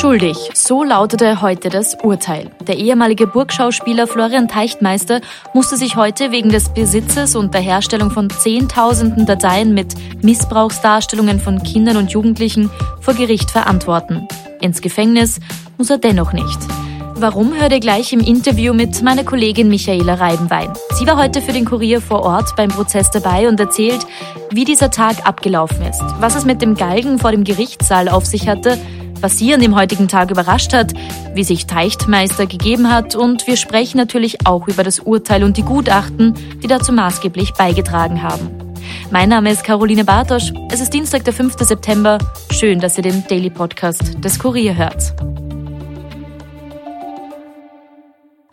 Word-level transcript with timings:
Schuldig, 0.00 0.36
so 0.54 0.84
lautete 0.84 1.42
heute 1.42 1.70
das 1.70 1.96
Urteil. 2.04 2.52
Der 2.68 2.76
ehemalige 2.76 3.26
Burgschauspieler 3.26 4.06
Florian 4.06 4.46
Teichtmeister 4.46 5.20
musste 5.54 5.76
sich 5.76 5.96
heute 5.96 6.30
wegen 6.30 6.50
des 6.50 6.68
Besitzes 6.68 7.34
und 7.34 7.52
der 7.52 7.62
Herstellung 7.62 8.12
von 8.12 8.30
Zehntausenden 8.30 9.26
Dateien 9.26 9.74
mit 9.74 9.94
Missbrauchsdarstellungen 10.22 11.40
von 11.40 11.64
Kindern 11.64 11.96
und 11.96 12.12
Jugendlichen 12.12 12.70
vor 13.00 13.14
Gericht 13.14 13.50
verantworten. 13.50 14.28
Ins 14.60 14.82
Gefängnis 14.82 15.40
muss 15.78 15.90
er 15.90 15.98
dennoch 15.98 16.32
nicht. 16.32 16.60
Warum 17.16 17.52
hört 17.54 17.72
ihr 17.72 17.80
gleich 17.80 18.12
im 18.12 18.20
Interview 18.20 18.74
mit 18.74 19.02
meiner 19.02 19.24
Kollegin 19.24 19.68
Michaela 19.68 20.14
Reibenwein. 20.14 20.72
Sie 20.94 21.08
war 21.08 21.16
heute 21.16 21.42
für 21.42 21.52
den 21.52 21.64
Kurier 21.64 22.00
vor 22.00 22.22
Ort 22.22 22.54
beim 22.54 22.68
Prozess 22.68 23.10
dabei 23.10 23.48
und 23.48 23.58
erzählt, 23.58 24.06
wie 24.52 24.64
dieser 24.64 24.92
Tag 24.92 25.26
abgelaufen 25.26 25.82
ist, 25.82 26.04
was 26.20 26.36
es 26.36 26.44
mit 26.44 26.62
dem 26.62 26.76
Galgen 26.76 27.18
vor 27.18 27.32
dem 27.32 27.42
Gerichtssaal 27.42 28.08
auf 28.08 28.24
sich 28.24 28.48
hatte 28.48 28.78
was 29.20 29.38
Sie 29.38 29.52
an 29.52 29.60
dem 29.60 29.74
heutigen 29.74 30.08
Tag 30.08 30.30
überrascht 30.30 30.72
hat, 30.72 30.92
wie 31.34 31.44
sich 31.44 31.66
Teichtmeister 31.66 32.46
gegeben 32.46 32.90
hat 32.90 33.14
und 33.14 33.46
wir 33.46 33.56
sprechen 33.56 33.98
natürlich 33.98 34.46
auch 34.46 34.68
über 34.68 34.82
das 34.82 35.00
Urteil 35.00 35.44
und 35.44 35.56
die 35.56 35.62
Gutachten, 35.62 36.34
die 36.62 36.66
dazu 36.66 36.92
maßgeblich 36.92 37.54
beigetragen 37.54 38.22
haben. 38.22 38.50
Mein 39.10 39.28
Name 39.28 39.50
ist 39.50 39.64
Caroline 39.64 40.04
Bartosch. 40.04 40.52
Es 40.70 40.80
ist 40.80 40.92
Dienstag, 40.92 41.24
der 41.24 41.32
5. 41.32 41.56
September. 41.58 42.18
Schön, 42.50 42.80
dass 42.80 42.96
ihr 42.96 43.02
den 43.02 43.26
Daily 43.26 43.50
Podcast 43.50 44.22
des 44.22 44.38
Kurier 44.38 44.76
hört. 44.76 45.14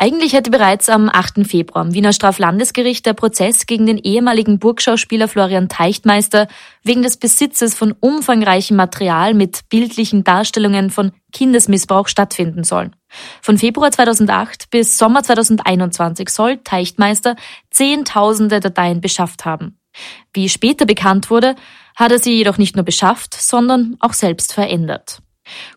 Eigentlich 0.05 0.33
hätte 0.33 0.51
bereits 0.51 0.87
am 0.87 1.09
8. 1.11 1.47
Februar 1.47 1.83
am 1.83 1.95
Wiener 1.95 2.13
Straflandesgericht 2.13 3.07
der 3.07 3.15
Prozess 3.15 3.65
gegen 3.65 3.87
den 3.87 3.97
ehemaligen 3.97 4.59
Burgschauspieler 4.59 5.27
Florian 5.27 5.67
Teichtmeister 5.67 6.47
wegen 6.83 7.01
des 7.01 7.17
Besitzes 7.17 7.73
von 7.73 7.91
umfangreichem 8.01 8.77
Material 8.77 9.33
mit 9.33 9.67
bildlichen 9.69 10.23
Darstellungen 10.23 10.91
von 10.91 11.11
Kindesmissbrauch 11.33 12.07
stattfinden 12.07 12.63
sollen. 12.63 12.95
Von 13.41 13.57
Februar 13.57 13.89
2008 13.89 14.69
bis 14.69 14.99
Sommer 14.99 15.23
2021 15.23 16.29
soll 16.29 16.57
Teichtmeister 16.57 17.35
Zehntausende 17.71 18.59
Dateien 18.59 19.01
beschafft 19.01 19.43
haben. 19.43 19.79
Wie 20.33 20.49
später 20.49 20.85
bekannt 20.85 21.31
wurde, 21.31 21.55
hat 21.95 22.11
er 22.11 22.19
sie 22.19 22.37
jedoch 22.37 22.59
nicht 22.59 22.75
nur 22.75 22.85
beschafft, 22.85 23.33
sondern 23.33 23.97
auch 24.01 24.13
selbst 24.13 24.53
verändert. 24.53 25.23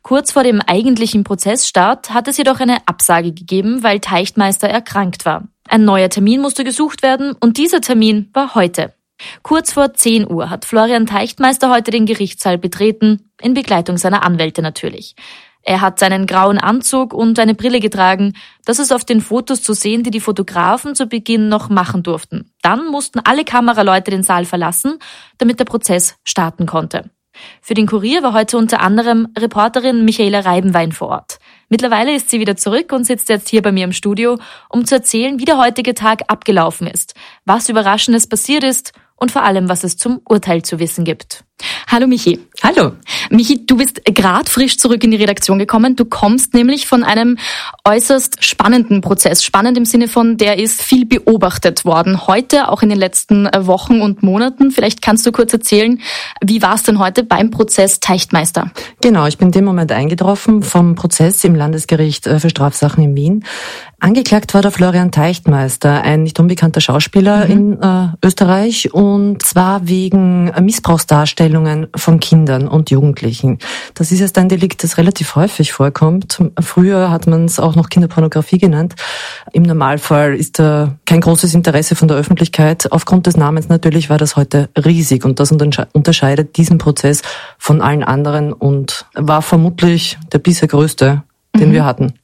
Kurz 0.03 0.33
vor 0.33 0.43
dem 0.43 0.61
eigentlichen 0.61 1.25
Prozessstart 1.25 2.15
hat 2.15 2.29
es 2.29 2.37
jedoch 2.37 2.61
eine 2.61 2.87
Absage 2.87 3.33
gegeben, 3.33 3.83
weil 3.83 4.01
Teichtmeister 4.01 4.69
erkrankt 4.69 5.25
war. 5.25 5.49
Ein 5.69 5.85
neuer 5.85 6.09
Termin 6.09 6.41
musste 6.41 6.65
gesucht 6.65 7.03
werden 7.03 7.35
und 7.41 7.59
dieser 7.59 7.81
Termin 7.81 8.31
war 8.33 8.55
heute. 8.55 8.95
Kurz 9.43 9.73
vor 9.73 9.95
10 9.95 10.31
Uhr 10.31 10.49
hat 10.49 10.65
Florian 10.65 11.07
Teichtmeister 11.07 11.71
heute 11.71 11.91
den 11.91 12.07
Gerichtssaal 12.07 12.57
betreten, 12.57 13.31
in 13.41 13.55
Begleitung 13.55 13.97
seiner 13.99 14.25
Anwälte 14.25 14.63
natürlich. 14.63 15.17
Er 15.63 15.81
hat 15.81 15.99
seinen 15.99 16.27
grauen 16.27 16.59
Anzug 16.59 17.13
und 17.13 17.39
eine 17.39 17.55
Brille 17.55 17.81
getragen. 17.81 18.35
Das 18.65 18.79
ist 18.79 18.93
auf 18.93 19.05
den 19.05 19.21
Fotos 19.21 19.63
zu 19.63 19.75
sehen, 19.75 20.03
die 20.03 20.11
die 20.11 20.21
Fotografen 20.21 20.95
zu 20.95 21.07
Beginn 21.07 21.49
noch 21.49 21.69
machen 21.69 22.03
durften. 22.03 22.53
Dann 22.63 22.87
mussten 22.87 23.21
alle 23.21 23.45
Kameraleute 23.45 24.11
den 24.11 24.23
Saal 24.23 24.45
verlassen, 24.45 24.99
damit 25.37 25.61
der 25.61 25.67
Prozess 25.67 26.17
starten 26.25 26.65
konnte. 26.65 27.11
Für 27.61 27.75
den 27.75 27.87
Kurier 27.87 28.23
war 28.23 28.33
heute 28.33 28.57
unter 28.59 28.81
anderem 28.81 29.29
Reporterin 29.39 30.05
Michaela 30.05 30.41
Reibenwein 30.41 30.93
vor 30.93 31.09
Ort. 31.09 31.39
Mittlerweile 31.69 32.15
ist 32.15 32.31
sie 32.31 32.41
wieder 32.41 32.57
zurück 32.57 32.93
und 32.93 33.05
sitzt 33.05 33.29
jetzt 33.29 33.49
hier 33.49 33.63
bei 33.63 33.73
mir 33.73 33.85
im 33.85 33.93
Studio, 33.93 34.39
um 34.69 34.85
zu 34.85 34.97
erzählen, 34.97 35.39
wie 35.39 35.45
der 35.45 35.59
heutige 35.59 35.95
Tag 35.95 36.23
abgelaufen 36.29 36.87
ist, 36.87 37.15
was 37.45 37.69
Überraschendes 37.69 38.27
passiert 38.27 38.65
ist 38.65 38.93
und 39.17 39.31
vor 39.31 39.43
allem, 39.43 39.69
was 39.69 39.85
es 39.85 39.97
zum 39.97 40.21
Urteil 40.29 40.63
zu 40.63 40.79
wissen 40.79 41.05
gibt. 41.05 41.45
Hallo 41.89 42.07
Michi. 42.07 42.39
Hallo. 42.63 42.93
Michi, 43.31 43.67
du 43.67 43.77
bist 43.77 44.03
gerade 44.05 44.51
frisch 44.51 44.79
zurück 44.79 45.03
in 45.05 45.11
die 45.11 45.17
Redaktion 45.17 45.59
gekommen. 45.59 45.97
Du 45.97 46.05
kommst 46.05 46.55
nämlich 46.55 46.87
von 46.87 47.03
einem 47.03 47.39
äußerst 47.85 48.45
spannenden 48.45 49.01
Prozess. 49.01 49.43
Spannend 49.43 49.77
im 49.79 49.85
Sinne 49.85 50.09
von, 50.09 50.37
der 50.37 50.59
ist 50.59 50.83
viel 50.83 51.07
beobachtet 51.07 51.85
worden. 51.85 52.27
Heute, 52.27 52.69
auch 52.69 52.83
in 52.83 52.89
den 52.89 52.99
letzten 52.99 53.47
äh, 53.47 53.67
Wochen 53.67 54.01
und 54.01 54.23
Monaten. 54.23 54.71
Vielleicht 54.71 55.03
kannst 55.03 55.27
du 55.27 55.33
kurz 55.33 55.53
erzählen, 55.53 56.01
wie 56.45 56.63
war 56.63 56.75
es 56.75 56.83
denn 56.83 56.99
heute 56.99 57.25
beim 57.25 57.51
Prozess 57.51 58.01
Teichtmeister? 58.01 58.71
Genau, 59.01 59.27
ich 59.27 59.39
bin 59.39 59.49
in 59.49 59.53
dem 59.53 59.65
Moment 59.65 59.91
eingetroffen 59.93 60.63
vom 60.63 60.95
Prozess 60.95 61.43
im 61.45 61.55
Landesgericht 61.55 62.27
äh, 62.27 62.39
für 62.39 62.51
Strafsachen 62.51 63.03
in 63.03 63.17
Wien. 63.17 63.45
Angeklagt 64.01 64.55
war 64.55 64.63
der 64.63 64.71
Florian 64.71 65.11
Teichtmeister, 65.11 66.03
ein 66.03 66.23
nicht 66.23 66.39
unbekannter 66.39 66.81
Schauspieler 66.81 67.47
mhm. 67.47 67.51
in 67.51 67.83
äh, 67.83 68.09
Österreich 68.25 68.95
und 68.95 69.43
zwar 69.43 69.89
wegen 69.89 70.53
Missbrauchsdarstellungen 70.61 71.89
von 71.97 72.21
Kindern 72.21 72.69
und 72.69 72.91
Jugendlichen. 72.91 73.59
Das 73.95 74.13
ist 74.13 74.21
jetzt 74.21 74.39
ein 74.39 74.49
Delikt, 74.49 74.85
das 74.85 74.99
relativ 74.99 75.35
häufig 75.35 75.73
vorkommt. 75.73 76.39
Früher 76.61 77.11
hat 77.11 77.27
man 77.27 77.47
es 77.47 77.59
auch 77.59 77.75
noch 77.75 77.89
Kinderpornografie 77.89 78.59
genannt. 78.59 78.95
Im 79.53 79.65
Normalfall 79.65 80.37
ist 80.37 80.61
da 80.61 80.95
kein 81.05 81.21
großes 81.21 81.55
Interesse 81.55 81.97
von 81.97 82.07
der 82.07 82.19
Öffentlichkeit. 82.19 82.93
Aufgrund 82.93 83.27
des 83.27 83.37
Namens 83.37 83.69
natürlich 83.69 84.11
war 84.11 84.19
das 84.19 84.37
heute 84.37 84.69
riesig 84.77 85.25
und 85.25 85.41
das 85.41 85.51
unterscheidet 85.51 86.57
diesen 86.57 86.79
Prozess 86.79 87.23
von 87.59 87.81
allen 87.81 88.05
anderen 88.05 88.53
und 88.53 89.07
war 89.15 89.43
vermutlich 89.43 90.19
der 90.33 90.39
bisher 90.39 90.69
größte, 90.69 91.25
den 91.57 91.71
mhm. 91.71 91.73
wir 91.73 91.85
hatten. 91.85 92.15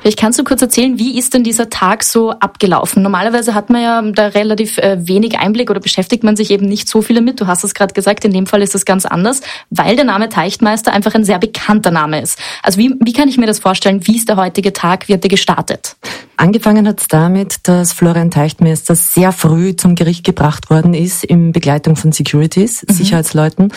Vielleicht 0.00 0.18
kannst 0.18 0.38
du 0.38 0.44
kurz 0.44 0.62
erzählen, 0.62 0.98
wie 0.98 1.18
ist 1.18 1.34
denn 1.34 1.42
dieser 1.42 1.68
Tag 1.68 2.04
so 2.04 2.30
abgelaufen? 2.30 3.02
Normalerweise 3.02 3.54
hat 3.54 3.70
man 3.70 3.82
ja 3.82 4.02
da 4.02 4.28
relativ 4.28 4.78
äh, 4.78 4.96
wenig 5.06 5.38
Einblick 5.38 5.70
oder 5.70 5.80
beschäftigt 5.80 6.22
man 6.22 6.36
sich 6.36 6.50
eben 6.50 6.66
nicht 6.66 6.88
so 6.88 7.02
viel 7.02 7.16
damit. 7.16 7.40
Du 7.40 7.46
hast 7.46 7.64
es 7.64 7.74
gerade 7.74 7.92
gesagt, 7.92 8.24
in 8.24 8.32
dem 8.32 8.46
Fall 8.46 8.62
ist 8.62 8.74
es 8.74 8.84
ganz 8.84 9.04
anders, 9.04 9.40
weil 9.70 9.96
der 9.96 10.04
Name 10.04 10.28
Teichtmeister 10.28 10.92
einfach 10.92 11.14
ein 11.14 11.24
sehr 11.24 11.38
bekannter 11.38 11.90
Name 11.90 12.20
ist. 12.20 12.38
Also 12.62 12.78
wie, 12.78 12.94
wie 13.00 13.12
kann 13.12 13.28
ich 13.28 13.38
mir 13.38 13.46
das 13.46 13.58
vorstellen? 13.58 14.06
Wie 14.06 14.16
ist 14.16 14.28
der 14.28 14.36
heutige 14.36 14.72
Tag? 14.72 15.08
Wie 15.08 15.14
hat 15.14 15.24
der 15.24 15.30
gestartet? 15.30 15.96
Angefangen 16.36 16.86
hat 16.86 17.00
es 17.00 17.08
damit, 17.08 17.56
dass 17.64 17.92
Florian 17.92 18.30
Teichtmeister 18.30 18.94
sehr 18.94 19.32
früh 19.32 19.74
zum 19.74 19.94
Gericht 19.94 20.22
gebracht 20.22 20.70
worden 20.70 20.94
ist 20.94 21.24
in 21.24 21.52
Begleitung 21.52 21.96
von 21.96 22.12
Securities, 22.12 22.84
mhm. 22.86 22.94
Sicherheitsleuten. 22.94 23.72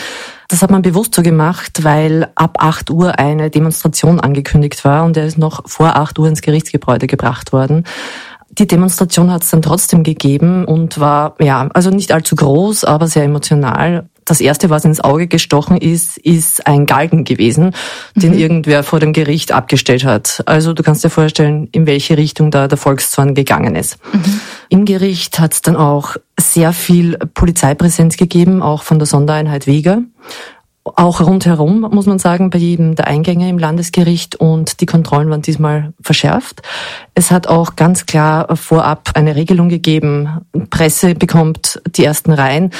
Das 0.50 0.62
hat 0.62 0.70
man 0.72 0.82
bewusst 0.82 1.14
so 1.14 1.22
gemacht, 1.22 1.84
weil 1.84 2.28
ab 2.34 2.56
8 2.58 2.90
Uhr 2.90 3.20
eine 3.20 3.50
Demonstration 3.50 4.18
angekündigt 4.18 4.84
war 4.84 5.04
und 5.04 5.16
er 5.16 5.24
ist 5.24 5.38
noch 5.38 5.62
vor 5.66 5.94
8 5.94 6.18
Uhr 6.18 6.26
ins 6.26 6.42
Gerichtsgebäude 6.42 7.06
gebracht 7.06 7.52
worden. 7.52 7.84
Die 8.50 8.66
Demonstration 8.66 9.30
hat 9.30 9.44
es 9.44 9.50
dann 9.50 9.62
trotzdem 9.62 10.02
gegeben 10.02 10.64
und 10.64 10.98
war, 10.98 11.36
ja, 11.38 11.68
also 11.72 11.90
nicht 11.90 12.10
allzu 12.10 12.34
groß, 12.34 12.82
aber 12.82 13.06
sehr 13.06 13.22
emotional. 13.22 14.09
Das 14.30 14.40
erste, 14.40 14.70
was 14.70 14.84
ins 14.84 15.00
Auge 15.00 15.26
gestochen 15.26 15.76
ist, 15.76 16.16
ist 16.16 16.64
ein 16.64 16.86
Galgen 16.86 17.24
gewesen, 17.24 17.74
den 18.14 18.30
mhm. 18.30 18.38
irgendwer 18.38 18.84
vor 18.84 19.00
dem 19.00 19.12
Gericht 19.12 19.50
abgestellt 19.50 20.04
hat. 20.04 20.44
Also 20.46 20.72
du 20.72 20.84
kannst 20.84 21.02
dir 21.02 21.10
vorstellen, 21.10 21.68
in 21.72 21.84
welche 21.84 22.16
Richtung 22.16 22.52
da 22.52 22.68
der 22.68 22.78
Volkszorn 22.78 23.34
gegangen 23.34 23.74
ist. 23.74 23.98
Mhm. 24.12 24.40
Im 24.68 24.84
Gericht 24.84 25.40
hat 25.40 25.54
es 25.54 25.62
dann 25.62 25.74
auch 25.74 26.14
sehr 26.38 26.72
viel 26.72 27.18
Polizeipräsenz 27.34 28.16
gegeben, 28.16 28.62
auch 28.62 28.84
von 28.84 29.00
der 29.00 29.06
Sondereinheit 29.06 29.66
Weger 29.66 30.02
auch 30.84 31.20
rundherum, 31.20 31.80
muss 31.80 32.06
man 32.06 32.18
sagen, 32.18 32.50
bei 32.50 32.58
jedem 32.58 32.94
der 32.94 33.06
Eingänge 33.06 33.48
im 33.48 33.58
Landesgericht 33.58 34.36
und 34.36 34.80
die 34.80 34.86
Kontrollen 34.86 35.30
waren 35.30 35.42
diesmal 35.42 35.92
verschärft. 36.00 36.62
Es 37.14 37.30
hat 37.30 37.46
auch 37.46 37.76
ganz 37.76 38.06
klar 38.06 38.56
vorab 38.56 39.10
eine 39.14 39.36
Regelung 39.36 39.68
gegeben, 39.68 40.40
Presse 40.70 41.14
bekommt 41.14 41.82
die 41.86 42.04
ersten 42.04 42.32
Reihen 42.32 42.70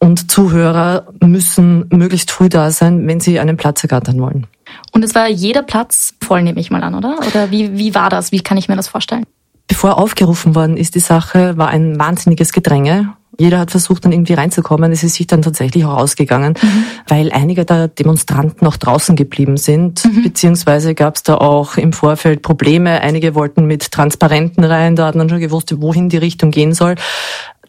und 0.00 0.30
Zuhörer 0.30 1.06
müssen 1.22 1.86
möglichst 1.90 2.30
früh 2.30 2.48
da 2.48 2.70
sein, 2.70 3.06
wenn 3.06 3.20
sie 3.20 3.38
einen 3.38 3.56
Platz 3.56 3.84
ergattern 3.84 4.20
wollen. 4.20 4.46
Und 4.92 5.04
es 5.04 5.14
war 5.14 5.28
jeder 5.28 5.62
Platz 5.62 6.14
voll, 6.22 6.42
nehme 6.42 6.60
ich 6.60 6.70
mal 6.70 6.82
an, 6.82 6.94
oder? 6.94 7.18
Oder 7.28 7.50
wie, 7.50 7.76
wie 7.76 7.94
war 7.94 8.10
das? 8.10 8.32
Wie 8.32 8.40
kann 8.40 8.56
ich 8.56 8.68
mir 8.68 8.76
das 8.76 8.88
vorstellen? 8.88 9.24
Bevor 9.68 9.98
aufgerufen 9.98 10.54
worden 10.54 10.76
ist, 10.76 10.94
die 10.96 11.00
Sache 11.00 11.56
war 11.56 11.68
ein 11.68 11.98
wahnsinniges 11.98 12.52
Gedränge 12.52 13.14
Jeder 13.40 13.58
hat 13.58 13.70
versucht, 13.70 14.04
dann 14.04 14.12
irgendwie 14.12 14.34
reinzukommen. 14.34 14.92
Es 14.92 15.02
ist 15.02 15.14
sich 15.14 15.26
dann 15.26 15.40
tatsächlich 15.40 15.86
auch 15.86 15.96
ausgegangen, 15.96 16.54
mhm. 16.60 16.84
weil 17.08 17.32
einige 17.32 17.64
der 17.64 17.88
Demonstranten 17.88 18.66
noch 18.66 18.76
draußen 18.76 19.16
geblieben 19.16 19.56
sind, 19.56 20.04
mhm. 20.04 20.24
beziehungsweise 20.24 20.94
gab 20.94 21.16
es 21.16 21.22
da 21.22 21.36
auch 21.36 21.78
im 21.78 21.94
Vorfeld 21.94 22.42
Probleme. 22.42 23.00
Einige 23.00 23.34
wollten 23.34 23.64
mit 23.64 23.92
Transparenten 23.92 24.62
rein, 24.62 24.94
da 24.94 25.06
hat 25.06 25.14
man 25.14 25.30
schon 25.30 25.40
gewusst, 25.40 25.74
wohin 25.80 26.10
die 26.10 26.18
Richtung 26.18 26.50
gehen 26.50 26.74
soll. 26.74 26.96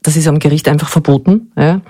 Das 0.04 0.16
ist 0.16 0.28
am 0.28 0.40
Gericht 0.40 0.68
einfach 0.68 0.90
verboten. 0.90 1.52
Ja? 1.56 1.82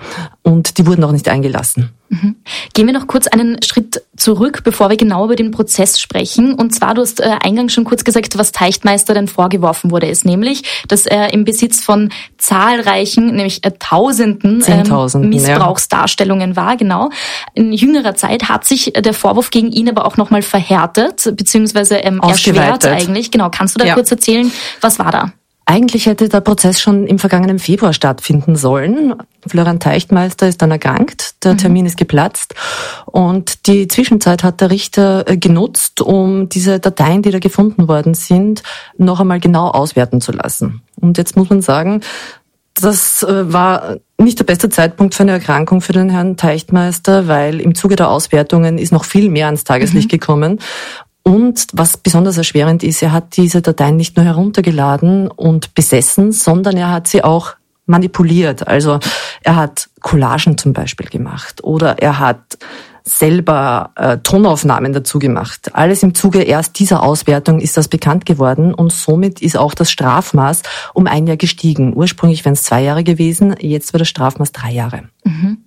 Und 0.44 0.78
die 0.78 0.86
wurden 0.86 1.04
auch 1.04 1.14
nicht 1.14 1.30
eingelassen. 1.30 1.92
Mhm. 2.10 2.36
Gehen 2.74 2.88
wir 2.88 2.94
noch 2.94 3.08
kurz 3.08 3.28
einen 3.28 3.64
Schritt 3.64 4.04
zurück, 4.18 4.64
bevor 4.66 4.90
wir 4.90 4.98
genau 4.98 5.24
über 5.24 5.38
den 5.38 5.52
Prozess 5.52 5.98
sprechen. 5.98 6.54
Und 6.54 6.76
zwar, 6.76 6.94
du 6.94 7.02
hast 7.02 7.22
äh, 7.22 7.38
eingangs 7.42 7.72
schon 7.72 7.86
kurz 7.86 8.04
gesagt, 8.04 8.38
was 8.38 8.52
Teichtmeister 8.52 9.14
denn 9.14 9.30
vorgeworfen 9.30 9.92
wurde, 9.92 10.08
ist 10.08 10.26
nämlich, 10.26 10.64
dass 10.90 11.06
er 11.06 11.34
im 11.34 11.46
Besitz 11.46 11.82
von 11.82 12.10
zahlreichen, 12.38 13.28
nämlich 13.28 13.64
äh, 13.64 13.72
Tausenden 13.80 14.62
ähm, 14.68 15.30
Missbrauchsdarstellungen 15.30 16.50
ja. 16.52 16.56
war. 16.58 16.76
Genau. 16.76 17.12
In 17.54 17.72
jüngerer 17.72 18.16
Zeit 18.16 18.50
hat 18.50 18.66
sich 18.66 18.92
der 18.92 19.14
Vorwurf 19.14 19.50
gegen 19.50 19.72
ihn 19.72 19.88
aber 19.88 20.06
auch 20.06 20.18
nochmal 20.18 20.42
verhärtet, 20.42 21.34
beziehungsweise 21.38 21.96
ähm, 21.96 22.20
erschwert 22.20 22.86
eigentlich. 22.86 23.32
Genau. 23.32 23.50
Kannst 23.50 23.76
du 23.76 23.80
da 23.80 23.86
ja. 23.86 23.94
kurz 23.94 24.12
erzählen, 24.12 24.52
was 24.82 25.00
war 25.00 25.12
da? 25.12 25.32
Eigentlich 25.72 26.06
hätte 26.06 26.28
der 26.28 26.42
Prozess 26.42 26.82
schon 26.82 27.08
im 27.08 27.18
vergangenen 27.18 27.58
Februar 27.58 27.94
stattfinden 27.94 28.58
sollen. 28.58 29.16
Florian 29.48 29.80
Teichtmeister 29.80 30.50
ist 30.50 30.62
dann 30.62 30.70
erkrankt, 30.70 31.46
der 31.46 31.54
mhm. 31.54 31.58
Termin 31.60 31.86
ist 31.86 31.96
geplatzt 31.96 32.56
und 33.06 33.68
die 33.68 33.88
Zwischenzeit 33.88 34.44
hat 34.44 34.60
der 34.60 34.70
Richter 34.70 35.24
äh, 35.30 35.38
genutzt, 35.38 36.02
um 36.02 36.50
diese 36.50 36.82
Dateien, 36.82 37.22
die 37.22 37.32
da 37.32 37.40
gefunden 37.40 37.88
worden 37.88 38.16
sind, 38.16 38.64
noch 38.98 39.22
einmal 39.22 39.40
genau 39.40 39.70
auswerten 39.70 40.20
zu 40.20 40.34
lassen. 40.34 40.82
Und 41.00 41.18
jetzt 41.18 41.38
muss 41.38 41.50
man 41.50 41.62
sagen, 41.62 42.02
das 42.74 43.24
äh, 43.24 43.54
war 43.54 43.96
nicht 44.18 44.40
der 44.40 44.44
beste 44.44 44.68
Zeitpunkt 44.68 45.16
für 45.16 45.24
eine 45.24 45.32
Erkrankung 45.32 45.80
für 45.80 45.94
den 45.94 46.10
Herrn 46.10 46.36
Teichtmeister, 46.36 47.30
weil 47.30 47.62
im 47.62 47.76
Zuge 47.76 47.96
der 47.96 48.10
Auswertungen 48.10 48.78
ist 48.78 48.92
noch 48.92 49.06
viel 49.06 49.30
mehr 49.30 49.46
ans 49.46 49.64
Tageslicht 49.64 50.08
mhm. 50.08 50.18
gekommen. 50.20 50.60
Und 51.24 51.68
was 51.74 51.98
besonders 51.98 52.38
erschwerend 52.38 52.84
ist, 52.84 53.02
er 53.02 53.12
hat 53.12 53.38
diese 53.38 53.62
Dateien 53.62 53.96
nicht 53.96 54.18
nur 54.18 54.26
heruntergeladen 54.26 55.30
und 55.30 55.76
besessen, 55.76 56.32
sondern 56.32 56.78
er 56.78 56.90
hat 56.90 57.08
sie 57.08 57.24
auch 57.24 57.56
manipuliert. 57.86 58.68
Also 58.68 59.00
er 59.44 59.56
hat 59.56 59.90
Collagen 60.02 60.58
zum 60.58 60.74
Beispiel 60.74 61.08
gemacht 61.08 61.64
oder 61.64 62.00
er 62.00 62.20
hat 62.20 62.58
selber 63.04 63.92
äh, 63.96 64.18
Tonaufnahmen 64.20 64.94
dazu 64.94 65.20
gemacht. 65.20 65.72
Alles 65.74 66.04
im 66.04 66.14
Zuge 66.14 66.44
erst 66.44 66.80
dieser 66.80 67.04
Auswertung 67.04 67.60
ist 67.60 67.78
das 67.78 67.88
bekannt 67.88 68.26
geworden 68.26 68.74
und 68.74 68.92
somit 68.92 69.42
ist 69.42 69.58
auch 69.58 69.74
das 69.74 69.92
Strafmaß 69.92 70.62
um 70.94 71.08
ein 71.08 71.28
Jahr 71.28 71.38
gestiegen. 71.38 71.96
Ursprünglich 71.96 72.46
wären 72.46 72.54
es 72.54 72.64
zwei 72.64 72.84
Jahre 72.84 73.04
gewesen, 73.04 73.56
jetzt 73.60 73.94
wird 73.94 74.02
das 74.02 74.08
Strafmaß 74.10 74.52
drei 74.52 74.72
Jahre. 74.72 75.04
Mhm. 75.24 75.58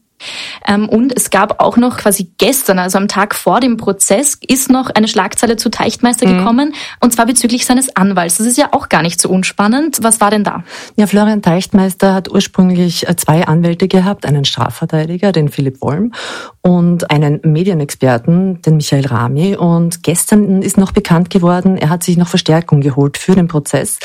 Ähm, 0.66 0.88
und 0.88 1.16
es 1.16 1.30
gab 1.30 1.62
auch 1.62 1.76
noch 1.76 1.96
quasi 1.96 2.30
gestern, 2.38 2.78
also 2.78 2.98
am 2.98 3.08
Tag 3.08 3.34
vor 3.34 3.60
dem 3.60 3.76
Prozess, 3.76 4.38
ist 4.46 4.70
noch 4.70 4.90
eine 4.90 5.08
Schlagzeile 5.08 5.56
zu 5.56 5.70
Teichtmeister 5.70 6.28
mhm. 6.28 6.38
gekommen, 6.38 6.74
und 7.00 7.12
zwar 7.12 7.26
bezüglich 7.26 7.66
seines 7.66 7.94
Anwalts. 7.96 8.38
Das 8.38 8.46
ist 8.46 8.58
ja 8.58 8.68
auch 8.72 8.88
gar 8.88 9.02
nicht 9.02 9.20
so 9.20 9.28
unspannend. 9.28 9.98
Was 10.02 10.20
war 10.20 10.30
denn 10.30 10.44
da? 10.44 10.64
Ja, 10.96 11.06
Florian 11.06 11.42
Teichtmeister 11.42 12.14
hat 12.14 12.30
ursprünglich 12.30 13.08
äh, 13.08 13.16
zwei 13.16 13.46
Anwälte 13.46 13.88
gehabt, 13.88 14.26
einen 14.26 14.44
Strafverteidiger, 14.44 15.32
den 15.32 15.48
Philipp 15.48 15.80
Wolm, 15.80 16.12
und 16.62 17.10
einen 17.10 17.40
Medienexperten, 17.42 18.62
den 18.62 18.76
Michael 18.76 19.06
Rami. 19.06 19.54
Und 19.54 20.02
gestern 20.02 20.62
ist 20.62 20.78
noch 20.78 20.92
bekannt 20.92 21.28
geworden, 21.28 21.76
er 21.76 21.90
hat 21.90 22.02
sich 22.02 22.16
noch 22.16 22.28
Verstärkung 22.28 22.80
geholt 22.80 23.18
für 23.18 23.34
den 23.34 23.48
Prozess. 23.48 23.98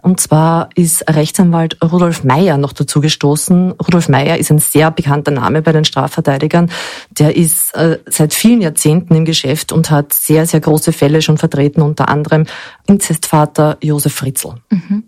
Und 0.00 0.20
zwar 0.20 0.68
ist 0.76 1.04
Rechtsanwalt 1.10 1.76
Rudolf 1.82 2.22
Meyer 2.22 2.56
noch 2.56 2.72
dazu 2.72 3.00
gestoßen. 3.00 3.72
Rudolf 3.72 4.08
Meyer 4.08 4.38
ist 4.38 4.50
ein 4.50 4.58
sehr 4.58 4.90
bekannter 4.90 5.32
Name 5.32 5.62
bei 5.64 5.72
den 5.72 5.84
Strafverteidigern. 5.84 6.70
Der 7.10 7.36
ist 7.36 7.74
äh, 7.74 7.98
seit 8.06 8.34
vielen 8.34 8.60
Jahrzehnten 8.60 9.14
im 9.14 9.24
Geschäft 9.24 9.72
und 9.72 9.90
hat 9.90 10.12
sehr, 10.12 10.46
sehr 10.46 10.60
große 10.60 10.92
Fälle 10.92 11.22
schon 11.22 11.38
vertreten, 11.38 11.82
unter 11.82 12.08
anderem 12.08 12.46
Inzestvater 12.86 13.78
Josef 13.80 14.14
Fritzl. 14.14 14.54
Mhm. 14.70 15.04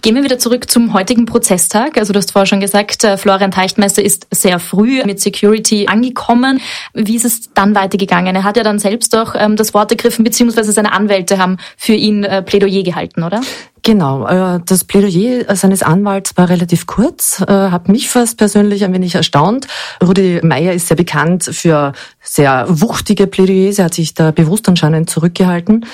Gehen 0.00 0.14
wir 0.14 0.24
wieder 0.24 0.38
zurück 0.38 0.70
zum 0.70 0.94
heutigen 0.94 1.26
Prozesstag. 1.26 1.98
Also 1.98 2.12
du 2.12 2.18
hast 2.18 2.32
vorher 2.32 2.46
schon 2.46 2.60
gesagt, 2.60 3.04
äh, 3.04 3.18
Florian 3.18 3.50
Teichtmeister 3.50 4.02
ist 4.02 4.26
sehr 4.30 4.58
früh 4.60 5.02
mit 5.04 5.20
Security 5.20 5.86
angekommen. 5.88 6.60
Wie 6.94 7.16
ist 7.16 7.26
es 7.26 7.52
dann 7.52 7.74
weitergegangen? 7.74 8.34
Er 8.34 8.44
hat 8.44 8.56
ja 8.56 8.62
dann 8.62 8.78
selbst 8.78 9.14
auch 9.14 9.34
ähm, 9.36 9.56
das 9.56 9.74
Wort 9.74 9.90
ergriffen, 9.90 10.24
beziehungsweise 10.24 10.72
seine 10.72 10.92
Anwälte 10.92 11.36
haben 11.38 11.58
für 11.76 11.92
ihn 11.92 12.24
äh, 12.24 12.42
Plädoyer 12.42 12.82
gehalten, 12.82 13.22
oder? 13.22 13.42
Genau, 13.82 14.26
äh, 14.26 14.60
das 14.64 14.84
Plädoyer 14.84 15.54
seines 15.54 15.82
Anwalts 15.82 16.36
war 16.36 16.48
relativ 16.48 16.86
kurz, 16.86 17.40
hat 17.40 17.88
mich 17.88 18.08
fast 18.08 18.36
persönlich 18.36 18.84
ein 18.84 18.92
wenig 18.92 19.14
erstaunt. 19.14 19.66
Rudi 20.02 20.40
Meyer 20.42 20.72
ist 20.72 20.88
sehr 20.88 20.96
bekannt 20.96 21.44
für 21.44 21.92
sehr 22.20 22.66
wuchtige 22.68 23.26
Plädoyers, 23.26 23.78
er 23.78 23.86
hat 23.86 23.94
sich 23.94 24.14
da 24.14 24.30
bewusst 24.30 24.68
anscheinend 24.68 25.08
zurückgehalten. 25.08 25.86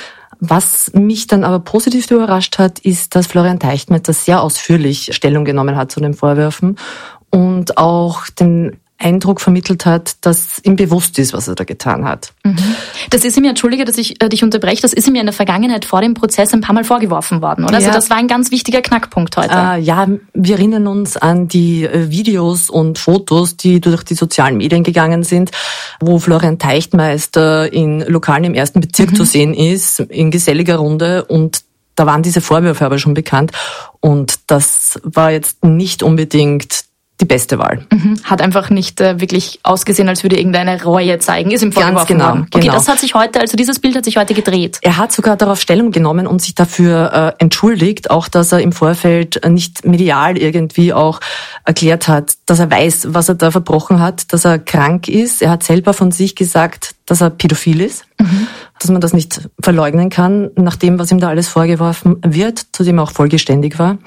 Was 0.46 0.92
mich 0.92 1.26
dann 1.26 1.42
aber 1.42 1.58
positiv 1.60 2.10
überrascht 2.10 2.58
hat, 2.58 2.78
ist, 2.80 3.14
dass 3.14 3.26
Florian 3.26 3.58
Teichtmeister 3.58 4.12
sehr 4.12 4.42
ausführlich 4.42 5.14
Stellung 5.14 5.46
genommen 5.46 5.76
hat 5.76 5.90
zu 5.90 6.00
den 6.00 6.12
Vorwürfen 6.12 6.76
und 7.30 7.78
auch 7.78 8.26
den 8.28 8.76
Eindruck 8.98 9.40
vermittelt 9.40 9.86
hat, 9.86 10.16
dass 10.20 10.60
ihm 10.62 10.76
bewusst 10.76 11.18
ist, 11.18 11.32
was 11.32 11.48
er 11.48 11.56
da 11.56 11.64
getan 11.64 12.04
hat. 12.04 12.32
Mhm. 12.44 12.56
Das 13.10 13.24
ist 13.24 13.36
ihm 13.36 13.44
ja, 13.44 13.50
entschuldige, 13.50 13.84
dass 13.84 13.98
ich 13.98 14.22
äh, 14.22 14.28
dich 14.28 14.44
unterbreche, 14.44 14.82
das 14.82 14.92
ist 14.92 15.08
ihm 15.08 15.14
ja 15.14 15.20
in 15.20 15.26
der 15.26 15.32
Vergangenheit 15.32 15.84
vor 15.84 16.00
dem 16.00 16.14
Prozess 16.14 16.54
ein 16.54 16.60
paar 16.60 16.74
Mal 16.74 16.84
vorgeworfen 16.84 17.42
worden, 17.42 17.64
oder? 17.64 17.74
Also 17.74 17.86
ja. 17.86 17.92
Also 17.92 18.00
das 18.00 18.10
war 18.10 18.16
ein 18.16 18.28
ganz 18.28 18.50
wichtiger 18.50 18.82
Knackpunkt 18.82 19.36
heute. 19.36 19.52
Äh, 19.52 19.80
ja, 19.80 20.06
wir 20.32 20.56
erinnern 20.56 20.86
uns 20.86 21.16
an 21.16 21.48
die 21.48 21.84
äh, 21.84 22.10
Videos 22.10 22.70
und 22.70 22.98
Fotos, 22.98 23.56
die 23.56 23.80
durch 23.80 24.04
die 24.04 24.14
sozialen 24.14 24.56
Medien 24.56 24.84
gegangen 24.84 25.24
sind, 25.24 25.50
wo 26.00 26.18
Florian 26.18 26.58
Teichtmeister 26.58 27.72
in 27.72 28.00
Lokalen 28.00 28.44
im 28.44 28.54
ersten 28.54 28.80
Bezirk 28.80 29.10
mhm. 29.10 29.16
zu 29.16 29.24
sehen 29.24 29.54
ist, 29.54 30.00
in 30.00 30.30
geselliger 30.30 30.76
Runde 30.76 31.24
und 31.24 31.62
da 31.96 32.06
waren 32.06 32.22
diese 32.22 32.40
Vorwürfe 32.40 32.84
aber 32.84 32.98
schon 32.98 33.14
bekannt 33.14 33.52
und 34.00 34.38
das 34.48 34.98
war 35.04 35.30
jetzt 35.30 35.64
nicht 35.64 36.02
unbedingt 36.02 36.84
die 37.20 37.26
beste 37.26 37.58
Wahl. 37.60 37.86
Mhm. 37.92 38.18
Hat 38.24 38.42
einfach 38.42 38.70
nicht 38.70 39.00
äh, 39.00 39.20
wirklich 39.20 39.60
ausgesehen, 39.62 40.08
als 40.08 40.24
würde 40.24 40.36
irgendeine 40.36 40.82
Reue 40.82 41.20
zeigen. 41.20 41.52
Ist 41.52 41.62
im 41.62 41.70
Ganz 41.70 42.06
genau, 42.06 42.24
worden. 42.26 42.46
Okay, 42.52 42.62
genau. 42.62 42.74
das 42.74 42.88
hat 42.88 42.98
sich 42.98 43.14
heute, 43.14 43.40
also 43.40 43.56
dieses 43.56 43.78
Bild 43.78 43.94
hat 43.94 44.04
sich 44.04 44.16
heute 44.16 44.34
gedreht. 44.34 44.78
Er 44.82 44.96
hat 44.96 45.12
sogar 45.12 45.36
darauf 45.36 45.60
Stellung 45.60 45.92
genommen 45.92 46.26
und 46.26 46.42
sich 46.42 46.56
dafür 46.56 47.36
äh, 47.38 47.42
entschuldigt, 47.42 48.10
auch 48.10 48.26
dass 48.26 48.50
er 48.50 48.60
im 48.60 48.72
Vorfeld 48.72 49.40
nicht 49.48 49.84
medial 49.84 50.36
irgendwie 50.36 50.92
auch 50.92 51.20
erklärt 51.64 52.08
hat, 52.08 52.32
dass 52.46 52.58
er 52.58 52.70
weiß, 52.70 53.08
was 53.10 53.28
er 53.28 53.36
da 53.36 53.52
verbrochen 53.52 54.00
hat, 54.00 54.32
dass 54.32 54.44
er 54.44 54.58
krank 54.58 55.06
ist. 55.06 55.40
Er 55.40 55.50
hat 55.50 55.62
selber 55.62 55.92
von 55.92 56.10
sich 56.10 56.34
gesagt, 56.34 56.96
dass 57.06 57.20
er 57.20 57.30
pädophil 57.30 57.80
ist. 57.80 58.06
Mhm. 58.18 58.48
Dass 58.80 58.90
man 58.90 59.00
das 59.00 59.12
nicht 59.12 59.48
verleugnen 59.62 60.10
kann, 60.10 60.50
nach 60.56 60.76
dem, 60.76 60.98
was 60.98 61.12
ihm 61.12 61.20
da 61.20 61.28
alles 61.28 61.48
vorgeworfen 61.48 62.16
wird, 62.22 62.58
zu 62.72 62.82
dem 62.82 62.98
er 62.98 63.04
auch 63.04 63.12
vollgeständig 63.12 63.78
war. 63.78 63.98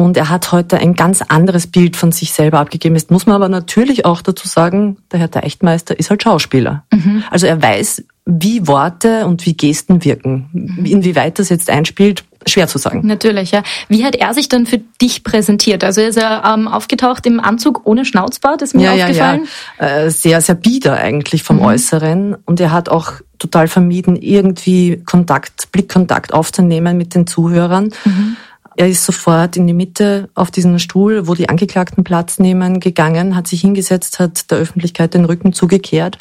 Und 0.00 0.16
er 0.16 0.30
hat 0.30 0.50
heute 0.50 0.78
ein 0.78 0.94
ganz 0.94 1.20
anderes 1.20 1.66
Bild 1.66 1.94
von 1.94 2.10
sich 2.10 2.32
selber 2.32 2.58
abgegeben. 2.58 2.94
Jetzt 2.94 3.10
muss 3.10 3.26
man 3.26 3.36
aber 3.36 3.50
natürlich 3.50 4.06
auch 4.06 4.22
dazu 4.22 4.48
sagen, 4.48 4.96
der 5.12 5.20
Herr 5.20 5.30
Teichtmeister 5.30 5.98
ist 5.98 6.08
halt 6.08 6.22
Schauspieler. 6.22 6.84
Mhm. 6.90 7.22
Also 7.30 7.46
er 7.46 7.60
weiß, 7.60 8.04
wie 8.24 8.66
Worte 8.66 9.26
und 9.26 9.44
wie 9.44 9.52
Gesten 9.52 10.02
wirken. 10.02 10.48
Mhm. 10.52 10.86
Inwieweit 10.86 11.38
das 11.38 11.50
jetzt 11.50 11.68
einspielt, 11.68 12.24
schwer 12.46 12.66
zu 12.66 12.78
sagen. 12.78 13.02
Natürlich, 13.04 13.50
ja. 13.50 13.62
Wie 13.88 14.02
hat 14.02 14.16
er 14.16 14.32
sich 14.32 14.48
dann 14.48 14.64
für 14.64 14.78
dich 14.78 15.22
präsentiert? 15.22 15.84
Also 15.84 16.00
ist 16.00 16.16
er 16.16 16.44
ähm, 16.46 16.66
aufgetaucht 16.66 17.26
im 17.26 17.38
Anzug 17.38 17.82
ohne 17.84 18.06
Schnauzbart, 18.06 18.62
ist 18.62 18.74
mir 18.74 18.94
ja, 18.94 19.04
aufgefallen? 19.04 19.48
Ja, 19.78 19.86
ja. 19.86 20.04
Äh, 20.04 20.10
sehr, 20.10 20.40
sehr 20.40 20.54
bieder 20.54 20.96
eigentlich 20.96 21.42
vom 21.42 21.56
mhm. 21.56 21.64
Äußeren. 21.64 22.36
Und 22.46 22.58
er 22.58 22.72
hat 22.72 22.88
auch 22.88 23.12
total 23.38 23.68
vermieden, 23.68 24.16
irgendwie 24.16 25.02
Kontakt, 25.04 25.72
Blickkontakt 25.72 26.32
aufzunehmen 26.32 26.96
mit 26.96 27.14
den 27.14 27.26
Zuhörern. 27.26 27.90
Mhm. 28.06 28.36
Er 28.76 28.88
ist 28.88 29.04
sofort 29.04 29.56
in 29.56 29.66
die 29.66 29.74
Mitte 29.74 30.28
auf 30.34 30.50
diesen 30.50 30.78
Stuhl, 30.78 31.26
wo 31.26 31.34
die 31.34 31.48
Angeklagten 31.48 32.04
Platz 32.04 32.38
nehmen, 32.38 32.80
gegangen, 32.80 33.36
hat 33.36 33.48
sich 33.48 33.60
hingesetzt, 33.60 34.18
hat 34.20 34.50
der 34.50 34.58
Öffentlichkeit 34.58 35.14
den 35.14 35.24
Rücken 35.24 35.52
zugekehrt 35.52 36.18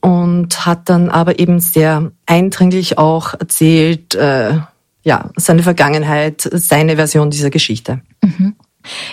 und 0.00 0.66
hat 0.66 0.88
dann 0.88 1.08
aber 1.08 1.38
eben 1.38 1.60
sehr 1.60 2.10
eindringlich 2.26 2.98
auch 2.98 3.34
erzählt, 3.34 4.14
äh, 4.14 4.58
ja, 5.02 5.30
seine 5.36 5.62
Vergangenheit, 5.62 6.48
seine 6.52 6.96
Version 6.96 7.30
dieser 7.30 7.50
Geschichte. 7.50 8.00
Mhm. 8.22 8.56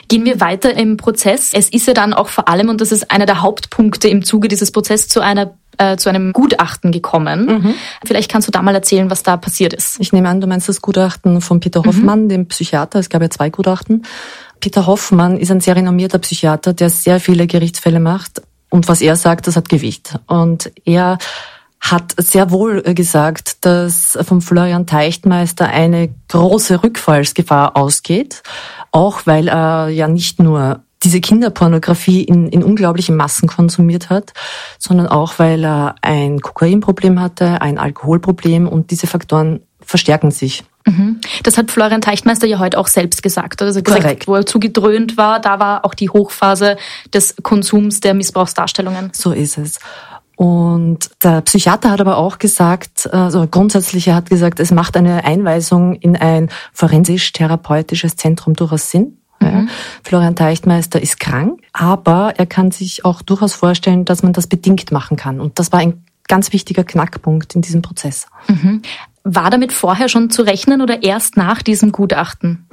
Gehen 0.08 0.26
wir 0.26 0.40
weiter 0.40 0.76
im 0.76 0.98
Prozess. 0.98 1.52
Es 1.54 1.70
ist 1.70 1.88
ja 1.88 1.94
dann 1.94 2.14
auch 2.14 2.30
vor 2.30 2.48
allem, 2.48 2.70
und 2.70 2.82
das 2.82 2.92
ist 2.92 3.12
einer 3.12 3.26
der 3.26 3.42
Hauptpunkte 3.42 4.08
im 4.08 4.24
Zuge 4.24 4.48
dieses 4.48 4.72
Prozesses, 4.72 5.10
zu 5.10 5.22
einer 5.22 5.58
äh, 5.78 5.98
zu 5.98 6.10
einem 6.10 6.34
Gutachten 6.34 6.92
gekommen. 6.92 7.46
Mhm. 7.46 7.74
Vielleicht 8.06 8.32
kannst 8.32 8.48
du 8.48 8.52
da 8.52 8.62
mal 8.62 8.76
erzählen, 8.76 9.10
was 9.10 9.24
da 9.24 9.38
passiert 9.38 9.74
ist. 9.74 10.00
Ich 10.00 10.14
nehme 10.14 10.30
an, 10.30 10.42
du 10.42 10.48
meinst 10.48 10.70
das 10.70 10.82
Gutachten 10.82 11.42
von 11.42 11.60
Peter 11.60 11.82
mhm. 11.82 11.88
Hoffmann, 11.88 12.24
mhm. 12.24 12.30
dem 12.30 12.48
Psychiater. 12.48 13.00
Es 13.00 13.10
gab 13.10 13.22
ja 13.22 13.30
zwei 13.30 13.50
Gutachten. 13.50 14.04
Peter 14.60 14.88
Hoffmann 14.88 15.38
ist 15.38 15.52
ein 15.52 15.62
sehr 15.62 15.76
renommierter 15.76 16.20
Psychiater, 16.20 16.74
der 16.74 16.90
sehr 16.90 17.20
viele 17.20 17.48
Gerichtsfälle 17.48 18.00
macht. 18.00 18.42
Und 18.70 18.88
was 18.88 19.02
er 19.02 19.16
sagt, 19.16 19.48
das 19.48 19.56
hat 19.56 19.70
Gewicht. 19.70 20.20
Und 20.28 20.72
er 20.86 21.18
hat 21.80 22.16
sehr 22.18 22.50
wohl 22.50 22.82
gesagt, 22.82 23.64
dass 23.66 24.18
vom 24.22 24.42
Florian 24.42 24.88
Teichtmeister 24.88 25.68
eine 25.68 26.10
große 26.30 26.84
Rückfallsgefahr 26.84 27.78
ausgeht, 27.78 28.42
auch 28.92 29.22
weil 29.26 29.48
er 29.48 29.90
ja 29.90 30.08
nicht 30.08 30.42
nur 30.42 30.82
diese 31.06 31.22
Kinderpornografie 31.22 32.24
in, 32.24 32.50
in 32.50 32.64
unglaublichen 32.64 33.16
Massen 33.16 33.48
konsumiert 33.48 34.10
hat, 34.10 34.34
sondern 34.80 35.08
auch, 35.08 35.36
weil 35.38 35.64
er 35.64 35.96
ein 36.02 36.42
Kokainproblem 36.42 37.22
hatte, 37.22 37.62
ein 37.62 37.78
Alkoholproblem 37.78 38.68
und 38.68 38.92
diese 38.92 39.08
Faktoren 39.08 39.62
verstärken 39.80 40.32
sich. 40.32 40.64
Mhm. 40.86 41.22
Das 41.44 41.58
hat 41.58 41.72
Florian 41.72 42.02
Teichtmeister 42.02 42.48
ja 42.48 42.60
heute 42.60 42.78
auch 42.78 42.88
selbst 42.88 43.24
gesagt. 43.24 43.62
Also 43.62 43.82
gesagt, 43.82 44.02
Korrekt. 44.02 44.28
wo 44.28 44.36
er 44.36 44.46
zugedröhnt 44.46 45.16
war, 45.16 45.40
da 45.40 45.60
war 45.60 45.86
auch 45.86 45.94
die 45.94 46.10
Hochphase 46.10 46.78
des 47.14 47.36
Konsums 47.42 48.02
der 48.02 48.14
Missbrauchsdarstellungen. 48.14 49.12
So 49.14 49.32
ist 49.32 49.58
es. 49.58 49.80
Und 50.36 51.12
der 51.24 51.42
Psychiater 51.42 51.92
hat 51.92 52.02
aber 52.02 52.18
auch 52.18 52.40
gesagt, 52.40 53.12
also 53.14 53.48
grundsätzlich 53.48 54.08
er 54.08 54.16
hat 54.16 54.30
gesagt, 54.30 54.60
es 54.60 54.72
macht 54.72 54.98
eine 54.98 55.24
Einweisung 55.24 55.96
in 55.96 56.18
ein 56.18 56.50
forensisch-therapeutisches 56.74 58.18
Zentrum 58.18 58.54
durchaus 58.54 58.92
Sinn. 58.92 59.18
Mhm. 59.52 59.70
Florian 60.04 60.36
Teichtmeister 60.36 61.02
ist 61.02 61.20
krank, 61.20 61.62
aber 61.74 62.34
er 62.38 62.46
kann 62.46 62.72
sich 62.72 63.06
auch 63.06 63.22
durchaus 63.22 63.54
vorstellen, 63.54 64.06
dass 64.06 64.24
man 64.24 64.34
das 64.34 64.48
bedingt 64.48 64.92
machen 64.92 65.18
kann. 65.18 65.40
Und 65.40 65.60
das 65.60 65.72
war 65.72 65.80
ein 65.80 66.04
ganz 66.28 66.54
wichtiger 66.54 66.84
Knackpunkt 66.84 67.56
in 67.56 67.62
diesem 67.62 67.82
Prozess. 67.82 68.28
Mhm. 68.48 68.82
War 69.24 69.50
damit 69.50 69.74
vorher 69.74 70.10
schon 70.10 70.30
zu 70.30 70.44
rechnen 70.44 70.82
oder 70.82 71.04
erst 71.04 71.38
nach 71.38 71.62
diesem 71.62 71.92
Gutachten? 71.92 72.68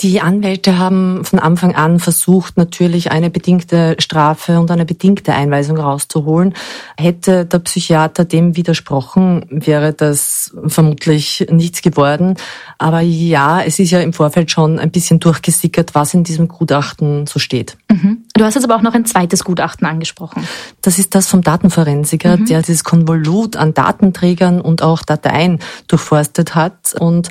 Die 0.00 0.20
Anwälte 0.20 0.76
haben 0.78 1.24
von 1.24 1.38
Anfang 1.38 1.76
an 1.76 2.00
versucht, 2.00 2.56
natürlich 2.56 3.12
eine 3.12 3.30
bedingte 3.30 3.94
Strafe 4.00 4.58
und 4.58 4.70
eine 4.72 4.84
bedingte 4.84 5.32
Einweisung 5.32 5.78
rauszuholen. 5.78 6.54
Hätte 6.98 7.46
der 7.46 7.60
Psychiater 7.60 8.24
dem 8.24 8.56
widersprochen, 8.56 9.46
wäre 9.50 9.92
das 9.92 10.52
vermutlich 10.66 11.46
nichts 11.48 11.80
geworden. 11.80 12.34
Aber 12.76 13.00
ja, 13.00 13.62
es 13.62 13.78
ist 13.78 13.92
ja 13.92 14.00
im 14.00 14.12
Vorfeld 14.12 14.50
schon 14.50 14.80
ein 14.80 14.90
bisschen 14.90 15.20
durchgesickert, 15.20 15.94
was 15.94 16.12
in 16.12 16.24
diesem 16.24 16.48
Gutachten 16.48 17.28
so 17.28 17.38
steht. 17.38 17.76
Mhm. 17.88 18.24
Du 18.34 18.44
hast 18.44 18.56
jetzt 18.56 18.64
aber 18.64 18.74
auch 18.74 18.82
noch 18.82 18.94
ein 18.94 19.06
zweites 19.06 19.44
Gutachten 19.44 19.86
angesprochen. 19.86 20.46
Das 20.82 20.98
ist 20.98 21.14
das 21.14 21.28
vom 21.28 21.42
Datenforensiker, 21.42 22.36
mhm. 22.36 22.46
der 22.46 22.62
dieses 22.62 22.82
Konvolut 22.82 23.54
an 23.54 23.74
Datenträgern 23.74 24.60
und 24.60 24.82
auch 24.82 25.02
Dateien 25.02 25.60
durchforstet 25.86 26.56
hat. 26.56 26.94
Und 26.98 27.28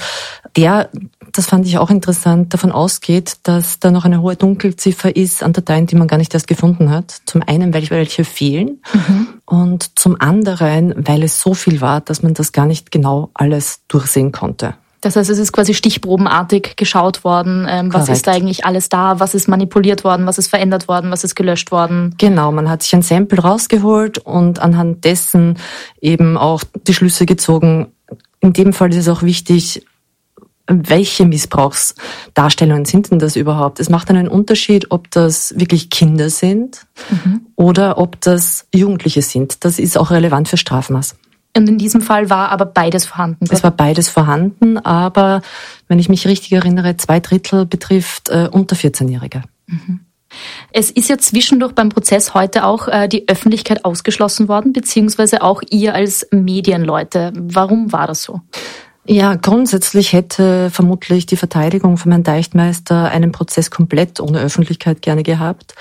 der 0.55 0.89
das 1.34 1.48
fand 1.48 1.68
ich 1.68 1.78
auch 1.80 1.90
interessant, 1.90 2.54
davon 2.54 2.72
ausgeht, 2.72 3.38
dass 3.44 3.80
da 3.80 3.92
noch 3.92 4.06
eine 4.06 4.22
hohe 4.22 4.36
Dunkelziffer 4.36 5.16
ist 5.16 5.44
an 5.44 5.52
Dateien, 5.52 5.88
die 5.88 5.96
man 5.96 6.08
gar 6.08 6.18
nicht 6.18 6.34
erst 6.34 6.48
gefunden 6.48 6.92
hat. 6.92 7.22
Zum 7.25 7.42
einen, 7.46 7.74
weil 7.74 7.90
welche 7.90 8.24
fehlen 8.24 8.82
mhm. 8.94 9.28
und 9.46 10.00
zum 10.00 10.20
anderen, 10.22 10.94
weil 11.08 11.24
es 11.24 11.42
so 11.42 11.54
viel 11.54 11.82
war, 11.82 12.02
dass 12.02 12.22
man 12.24 12.36
das 12.36 12.52
gar 12.52 12.68
nicht 12.68 12.92
genau 12.92 13.32
alles 13.34 13.82
durchsehen 13.88 14.32
konnte. 14.32 14.75
Das 15.02 15.18
heißt, 15.18 15.30
es 15.30 15.38
ist 15.38 15.52
quasi 15.52 15.74
stichprobenartig 15.74 16.78
geschaut 16.78 17.25
worden, 17.25 17.68
ähm, 17.70 17.94
was 17.94 18.08
ist 18.08 18.25
da 18.25 18.32
eigentlich 18.32 18.66
alles 18.66 18.88
da, 18.88 19.20
was 19.20 19.34
ist 19.34 19.50
manipuliert 19.50 20.06
worden, 20.06 20.25
was 20.25 20.38
ist 20.38 20.48
verändert 20.48 20.88
worden, 20.88 21.12
was 21.12 21.25
ist 21.25 21.36
gelöscht 21.36 21.72
worden. 21.72 22.16
Genau, 22.18 22.54
man 22.54 22.70
hat 22.70 22.84
sich 22.84 22.96
ein 22.96 23.02
Sample 23.02 23.42
rausgeholt 23.42 24.20
und 24.20 24.60
anhand 24.60 25.04
dessen 25.04 25.58
eben 26.00 26.38
auch 26.38 26.63
die 26.88 26.94
Schlüsse 26.94 27.25
gezogen. 27.25 27.88
In 28.40 28.54
dem 28.54 28.72
Fall 28.72 28.92
ist 28.92 28.98
es 28.98 29.10
auch 29.10 29.24
wichtig, 29.24 29.86
welche 30.67 31.25
Missbrauchsdarstellungen 31.25 32.86
sind 32.86 33.12
denn 33.12 33.20
das 33.20 33.36
überhaupt? 33.36 33.79
Es 33.79 33.89
macht 33.89 34.10
einen 34.10 34.27
Unterschied, 34.27 34.91
ob 34.91 35.12
das 35.12 35.53
wirklich 35.58 35.89
Kinder 35.89 36.29
sind 36.29 36.86
mhm. 37.10 37.48
oder 37.55 37.98
ob 37.98 38.22
das 38.22 38.67
Jugendliche 38.74 39.22
sind. 39.22 39.65
Das 39.65 39.79
ist 39.79 39.98
auch 39.98 40.12
relevant 40.12 40.48
für 40.48 40.58
Strafmaß. 40.58 41.15
Und 41.55 41.70
in 41.70 41.77
diesem 41.77 42.01
Fall 42.01 42.29
war 42.29 42.50
aber 42.50 42.65
beides 42.65 43.05
vorhanden. 43.05 43.46
Es 43.50 43.63
war 43.63 43.72
beides 43.72 44.10
vorhanden, 44.10 44.79
aber 44.79 45.41
wenn 45.88 46.00
ich 46.00 46.10
mich 46.10 46.27
richtig 46.27 46.51
erinnere, 46.51 46.98
zwei 46.98 47.20
Drittel 47.20 47.65
betrifft 47.65 48.29
äh, 48.29 48.50
unter 48.51 48.75
14-Jährige. 48.75 49.43
Mhm. 49.67 50.00
Es 50.72 50.89
ist 50.89 51.10
ja 51.10 51.20
zwischendurch 51.20 51.74
beim 51.74 51.89
Prozess 51.89 52.34
heute 52.34 52.65
auch 52.65 52.88
äh, 52.88 53.08
die 53.08 53.29
Öffentlichkeit 53.29 53.86
ausgeschlossen 53.86 54.48
worden, 54.48 54.74
beziehungsweise 54.74 55.43
auch 55.43 55.62
ihr 55.70 55.93
als 55.93 56.27
Medienleute. 56.32 57.32
Warum 57.36 57.91
war 57.91 58.08
das 58.08 58.24
so? 58.24 58.41
Ja, 59.05 59.36
grundsätzlich 59.36 60.13
hätte 60.13 60.69
vermutlich 60.69 61.25
die 61.25 61.36
Verteidigung 61.36 61.98
von 61.98 62.12
Herrn 62.12 62.24
Deichtmeister 62.24 63.12
einen 63.12 63.33
Prozess 63.33 63.69
komplett 63.69 64.22
ohne 64.22 64.39
Öffentlichkeit 64.39 65.01
gerne 65.01 65.24
gehabt. 65.24 65.75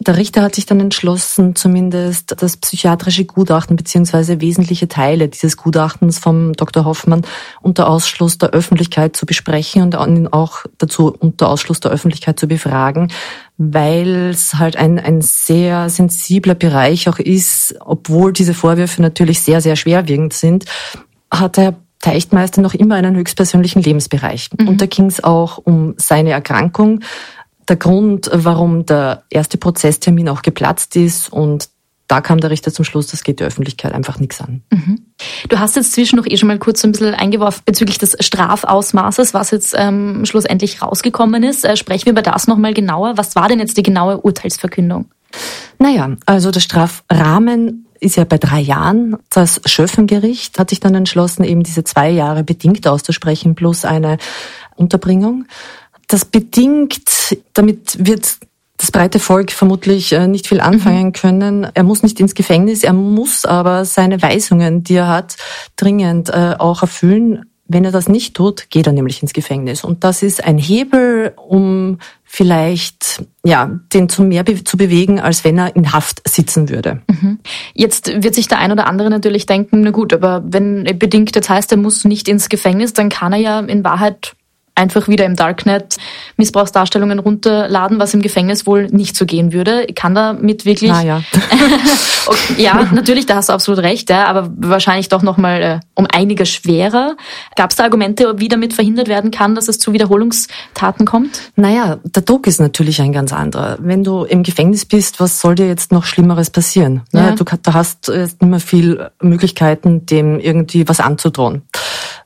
Der 0.00 0.16
Richter 0.16 0.42
hat 0.42 0.54
sich 0.54 0.64
dann 0.64 0.78
entschlossen, 0.78 1.56
zumindest 1.56 2.40
das 2.40 2.56
psychiatrische 2.56 3.24
Gutachten 3.24 3.74
beziehungsweise 3.74 4.40
wesentliche 4.40 4.86
Teile 4.86 5.28
dieses 5.28 5.56
Gutachtens 5.56 6.20
vom 6.20 6.52
Dr. 6.52 6.84
Hoffmann 6.84 7.22
unter 7.62 7.88
Ausschluss 7.88 8.38
der 8.38 8.50
Öffentlichkeit 8.50 9.16
zu 9.16 9.26
besprechen 9.26 9.82
und 9.82 9.94
ihn 9.94 10.28
auch 10.28 10.64
dazu 10.78 11.12
unter 11.18 11.48
Ausschluss 11.48 11.80
der 11.80 11.90
Öffentlichkeit 11.90 12.38
zu 12.38 12.46
befragen, 12.46 13.10
weil 13.56 14.30
es 14.30 14.54
halt 14.54 14.76
ein, 14.76 15.00
ein 15.00 15.20
sehr 15.20 15.90
sensibler 15.90 16.54
Bereich 16.54 17.08
auch 17.08 17.18
ist, 17.18 17.74
obwohl 17.80 18.32
diese 18.32 18.54
Vorwürfe 18.54 19.02
natürlich 19.02 19.40
sehr, 19.40 19.60
sehr 19.60 19.74
schwerwiegend 19.74 20.32
sind, 20.32 20.64
hat 21.28 21.58
er 21.58 21.74
Teichtmeister 22.00 22.60
noch 22.62 22.74
immer 22.74 22.94
einen 22.94 23.16
höchstpersönlichen 23.16 23.82
Lebensbereich. 23.82 24.50
Mhm. 24.58 24.68
Und 24.68 24.80
da 24.80 24.86
ging 24.86 25.06
es 25.06 25.22
auch 25.22 25.58
um 25.58 25.94
seine 25.96 26.30
Erkrankung, 26.30 27.00
der 27.68 27.76
Grund, 27.76 28.30
warum 28.32 28.86
der 28.86 29.24
erste 29.30 29.58
Prozesstermin 29.58 30.28
auch 30.28 30.42
geplatzt 30.42 30.96
ist 30.96 31.30
und 31.30 31.68
da 32.08 32.22
kam 32.22 32.40
der 32.40 32.48
Richter 32.48 32.72
zum 32.72 32.86
Schluss, 32.86 33.08
das 33.08 33.22
geht 33.22 33.38
der 33.38 33.46
Öffentlichkeit 33.46 33.92
einfach 33.92 34.18
nichts 34.18 34.40
an. 34.40 34.62
Mhm. 34.72 34.98
Du 35.50 35.58
hast 35.58 35.76
jetzt 35.76 35.92
zwischendurch 35.92 36.32
eh 36.32 36.38
schon 36.38 36.48
mal 36.48 36.58
kurz 36.58 36.82
ein 36.82 36.92
bisschen 36.92 37.14
eingeworfen 37.14 37.62
bezüglich 37.66 37.98
des 37.98 38.16
Strafausmaßes, 38.18 39.34
was 39.34 39.50
jetzt 39.50 39.74
ähm, 39.76 40.24
schlussendlich 40.24 40.80
rausgekommen 40.80 41.42
ist. 41.42 41.66
Äh, 41.66 41.76
sprechen 41.76 42.06
wir 42.06 42.12
über 42.12 42.22
das 42.22 42.46
nochmal 42.46 42.72
genauer. 42.72 43.18
Was 43.18 43.36
war 43.36 43.48
denn 43.48 43.58
jetzt 43.58 43.76
die 43.76 43.82
genaue 43.82 44.22
Urteilsverkündung? 44.22 45.10
Naja, 45.78 46.16
also 46.24 46.50
der 46.50 46.60
Strafrahmen 46.60 47.86
ist 48.00 48.16
ja 48.16 48.24
bei 48.24 48.38
drei 48.38 48.60
Jahren. 48.60 49.16
Das 49.30 49.60
Schöffengericht 49.64 50.58
hat 50.58 50.70
sich 50.70 50.80
dann 50.80 50.94
entschlossen, 50.94 51.44
eben 51.44 51.62
diese 51.62 51.84
zwei 51.84 52.10
Jahre 52.10 52.44
bedingt 52.44 52.86
auszusprechen 52.86 53.54
plus 53.54 53.84
eine 53.84 54.18
Unterbringung. 54.76 55.46
Das 56.08 56.24
bedingt, 56.24 57.36
damit 57.54 58.06
wird 58.06 58.38
das 58.78 58.92
breite 58.92 59.18
Volk 59.18 59.50
vermutlich 59.50 60.12
äh, 60.12 60.28
nicht 60.28 60.46
viel 60.46 60.60
anfangen 60.60 61.06
mhm. 61.06 61.12
können. 61.12 61.66
Er 61.74 61.82
muss 61.82 62.02
nicht 62.02 62.20
ins 62.20 62.34
Gefängnis, 62.34 62.84
er 62.84 62.92
muss 62.92 63.44
aber 63.44 63.84
seine 63.84 64.22
Weisungen, 64.22 64.84
die 64.84 64.94
er 64.94 65.08
hat, 65.08 65.36
dringend 65.76 66.30
äh, 66.30 66.54
auch 66.58 66.82
erfüllen. 66.82 67.44
Wenn 67.66 67.84
er 67.84 67.90
das 67.90 68.08
nicht 68.08 68.34
tut, 68.34 68.70
geht 68.70 68.86
er 68.86 68.94
nämlich 68.94 69.20
ins 69.20 69.34
Gefängnis. 69.34 69.84
Und 69.84 70.04
das 70.04 70.22
ist 70.22 70.42
ein 70.42 70.56
Hebel, 70.56 71.34
um 71.36 71.98
vielleicht 72.24 73.22
ja 73.48 73.80
den 73.92 74.08
zu 74.08 74.22
mehr 74.22 74.44
be 74.44 74.62
zu 74.62 74.76
bewegen, 74.76 75.20
als 75.20 75.44
wenn 75.44 75.58
er 75.58 75.74
in 75.74 75.92
Haft 75.92 76.26
sitzen 76.28 76.68
würde. 76.68 77.02
Mhm. 77.08 77.38
Jetzt 77.74 78.22
wird 78.22 78.34
sich 78.34 78.48
der 78.48 78.58
ein 78.58 78.72
oder 78.72 78.86
andere 78.86 79.10
natürlich 79.10 79.46
denken, 79.46 79.80
na 79.80 79.90
gut, 79.90 80.12
aber 80.12 80.42
wenn 80.46 80.84
bedingt 80.98 81.34
jetzt 81.34 81.50
heißt, 81.50 81.72
er 81.72 81.78
muss 81.78 82.04
nicht 82.04 82.28
ins 82.28 82.48
Gefängnis, 82.48 82.92
dann 82.92 83.08
kann 83.08 83.32
er 83.32 83.38
ja 83.38 83.60
in 83.60 83.84
Wahrheit 83.84 84.34
einfach 84.78 85.08
wieder 85.08 85.26
im 85.26 85.36
Darknet 85.36 85.96
Missbrauchsdarstellungen 86.36 87.18
runterladen, 87.18 87.98
was 87.98 88.14
im 88.14 88.22
Gefängnis 88.22 88.66
wohl 88.66 88.86
nicht 88.86 89.16
so 89.16 89.26
gehen 89.26 89.52
würde. 89.52 89.84
Ich 89.84 89.94
kann 89.94 90.14
damit 90.14 90.64
wirklich. 90.64 90.92
Ah, 90.92 91.02
ja. 91.02 91.22
okay, 92.26 92.54
ja, 92.56 92.88
natürlich, 92.92 93.26
da 93.26 93.36
hast 93.36 93.48
du 93.48 93.52
absolut 93.52 93.82
recht, 93.82 94.08
ja, 94.08 94.26
aber 94.26 94.50
wahrscheinlich 94.56 95.08
doch 95.08 95.22
nochmal 95.22 95.62
äh, 95.62 95.80
um 95.94 96.06
einiges 96.06 96.48
schwerer. 96.48 97.16
Gab 97.56 97.70
es 97.70 97.76
da 97.76 97.84
Argumente, 97.84 98.34
wie 98.38 98.48
damit 98.48 98.72
verhindert 98.72 99.08
werden 99.08 99.30
kann, 99.30 99.54
dass 99.54 99.68
es 99.68 99.78
zu 99.78 99.92
Wiederholungstaten 99.92 101.04
kommt? 101.04 101.42
Naja, 101.56 101.98
der 102.04 102.22
Druck 102.22 102.46
ist 102.46 102.60
natürlich 102.60 103.00
ein 103.02 103.12
ganz 103.12 103.32
anderer. 103.32 103.76
Wenn 103.80 104.04
du 104.04 104.24
im 104.24 104.42
Gefängnis 104.42 104.84
bist, 104.84 105.20
was 105.20 105.40
soll 105.40 105.56
dir 105.56 105.66
jetzt 105.66 105.90
noch 105.92 106.04
Schlimmeres 106.04 106.50
passieren? 106.50 107.02
Ne? 107.12 107.20
Ja. 107.20 107.30
Du, 107.32 107.44
du 107.44 107.74
hast 107.74 108.08
jetzt 108.08 108.40
nicht 108.40 108.50
mehr 108.50 108.60
viel 108.60 109.10
Möglichkeiten, 109.20 110.06
dem 110.06 110.38
irgendwie 110.38 110.88
was 110.88 111.00
anzudrohen. 111.00 111.62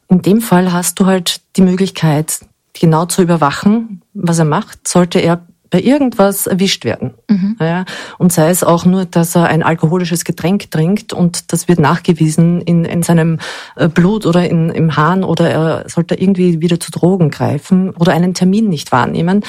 In 0.09 0.23
dem 0.23 0.41
Fall 0.41 0.73
hast 0.73 1.01
du 1.01 1.07
halt 1.07 1.41
die 1.57 1.63
Möglichkeit, 1.63 2.41
genau 2.73 3.07
zu 3.07 3.23
überwachen, 3.23 4.03
was 4.15 4.39
er 4.39 4.45
macht, 4.45 4.89
sollte 4.89 5.19
er 5.19 5.47
bei 5.73 5.81
irgendwas 5.81 6.47
erwischt 6.47 6.85
werden. 6.85 7.15
Mhm. 7.29 7.57
Ja, 7.59 7.85
und 8.19 8.31
sei 8.31 8.51
es 8.51 8.63
auch 8.63 8.85
nur, 8.85 9.07
dass 9.07 9.35
er 9.35 9.47
ein 9.47 9.63
alkoholisches 9.63 10.25
Getränk 10.25 10.71
trinkt 10.71 11.15
und 11.15 11.51
das 11.51 11.67
wird 11.67 11.81
nachgewiesen 11.81 12.61
in, 12.61 12.85
in 12.85 13.03
seinem 13.03 13.39
äh, 13.77 13.89
Blut 13.89 14.27
oder 14.27 14.49
in, 14.49 14.69
im 14.69 14.97
Hahn 14.97 15.25
oder 15.25 15.51
er 15.51 15.89
sollte 15.89 16.15
irgendwie 16.15 16.61
wieder 16.61 16.79
zu 16.79 16.91
Drogen 16.91 17.31
greifen 17.31 17.91
oder 17.91 18.13
einen 18.13 18.35
Termin 18.35 18.69
nicht 18.69 18.93
wahrnehmen, 18.93 19.45